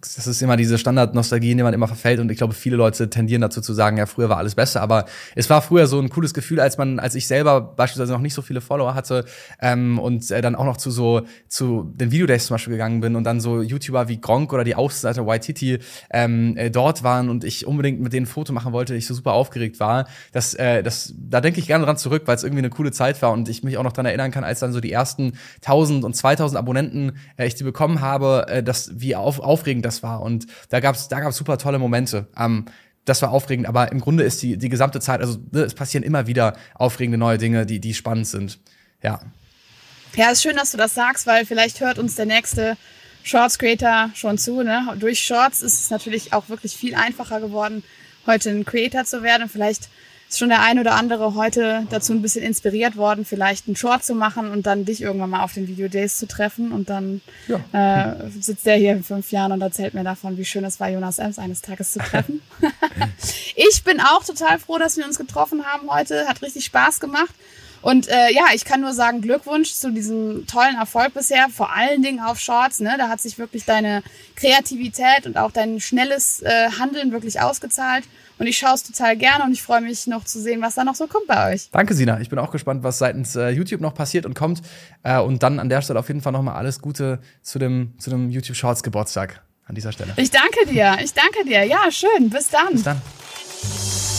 [0.00, 2.20] das ist immer diese Standard-Nostalgie, in die man immer verfällt.
[2.20, 4.80] Und ich glaube, viele Leute tendieren dazu zu sagen, ja, früher war alles besser.
[4.82, 8.20] Aber es war früher so ein cooles Gefühl, als man, als ich selber beispielsweise noch
[8.20, 9.24] nicht so viele Follower hatte
[9.60, 13.16] ähm, und äh, dann auch noch zu so zu den Videodays zum Beispiel gegangen bin
[13.16, 15.78] und dann so YouTuber wie Gronk oder die Außenseiter Waititi
[16.10, 19.14] ähm, äh, dort waren und ich unbedingt mit denen ein Foto machen wollte, ich so
[19.14, 20.06] super aufgeregt war.
[20.32, 23.20] Das, äh, das, da denke ich gerne dran zurück, weil es irgendwie eine coole Zeit
[23.22, 26.04] war und ich mich auch noch dran erinnern kann, als dann so die ersten 1000
[26.04, 30.02] und 2000 Abonnenten äh, ich die bekommen habe, äh, dass wie auf, aufregend aufregend das
[30.02, 30.22] war.
[30.22, 32.26] Und da gab's da gab's super tolle Momente.
[32.36, 32.64] Ähm,
[33.04, 36.04] das war aufregend, aber im Grunde ist die, die gesamte Zeit, also ne, es passieren
[36.04, 38.58] immer wieder aufregende neue Dinge, die, die spannend sind.
[39.02, 39.20] Ja.
[40.14, 42.76] Ja, ist schön, dass du das sagst, weil vielleicht hört uns der nächste
[43.22, 44.62] Shorts Creator schon zu.
[44.62, 44.94] Ne?
[44.98, 47.82] Durch Shorts ist es natürlich auch wirklich viel einfacher geworden,
[48.26, 49.48] heute ein Creator zu werden.
[49.48, 49.88] Vielleicht
[50.28, 54.04] ist schon der ein oder andere heute dazu ein bisschen inspiriert worden, vielleicht einen Short
[54.04, 56.70] zu machen und dann dich irgendwann mal auf den Video Days zu treffen.
[56.70, 58.12] Und dann ja.
[58.12, 60.90] äh, sitzt der hier in fünf Jahren und erzählt mir davon, wie schön es war,
[60.90, 62.42] Jonas Ems eines Tages zu treffen.
[63.56, 66.26] ich bin auch total froh, dass wir uns getroffen haben heute.
[66.26, 67.34] Hat richtig Spaß gemacht.
[67.82, 72.02] Und äh, ja, ich kann nur sagen, Glückwunsch zu diesem tollen Erfolg bisher, vor allen
[72.02, 72.80] Dingen auf Shorts.
[72.80, 72.94] Ne?
[72.98, 74.02] Da hat sich wirklich deine
[74.36, 78.04] Kreativität und auch dein schnelles äh, Handeln wirklich ausgezahlt.
[78.38, 80.84] Und ich schaue es total gerne und ich freue mich noch zu sehen, was da
[80.84, 81.70] noch so kommt bei euch.
[81.72, 82.20] Danke, Sina.
[82.20, 84.62] Ich bin auch gespannt, was seitens äh, YouTube noch passiert und kommt.
[85.02, 88.10] Äh, und dann an der Stelle auf jeden Fall nochmal alles Gute zu dem, zu
[88.10, 90.12] dem YouTube Shorts Geburtstag an dieser Stelle.
[90.16, 90.98] Ich danke dir.
[91.02, 91.64] Ich danke dir.
[91.64, 92.30] Ja, schön.
[92.30, 92.72] Bis dann.
[92.72, 94.17] Bis dann.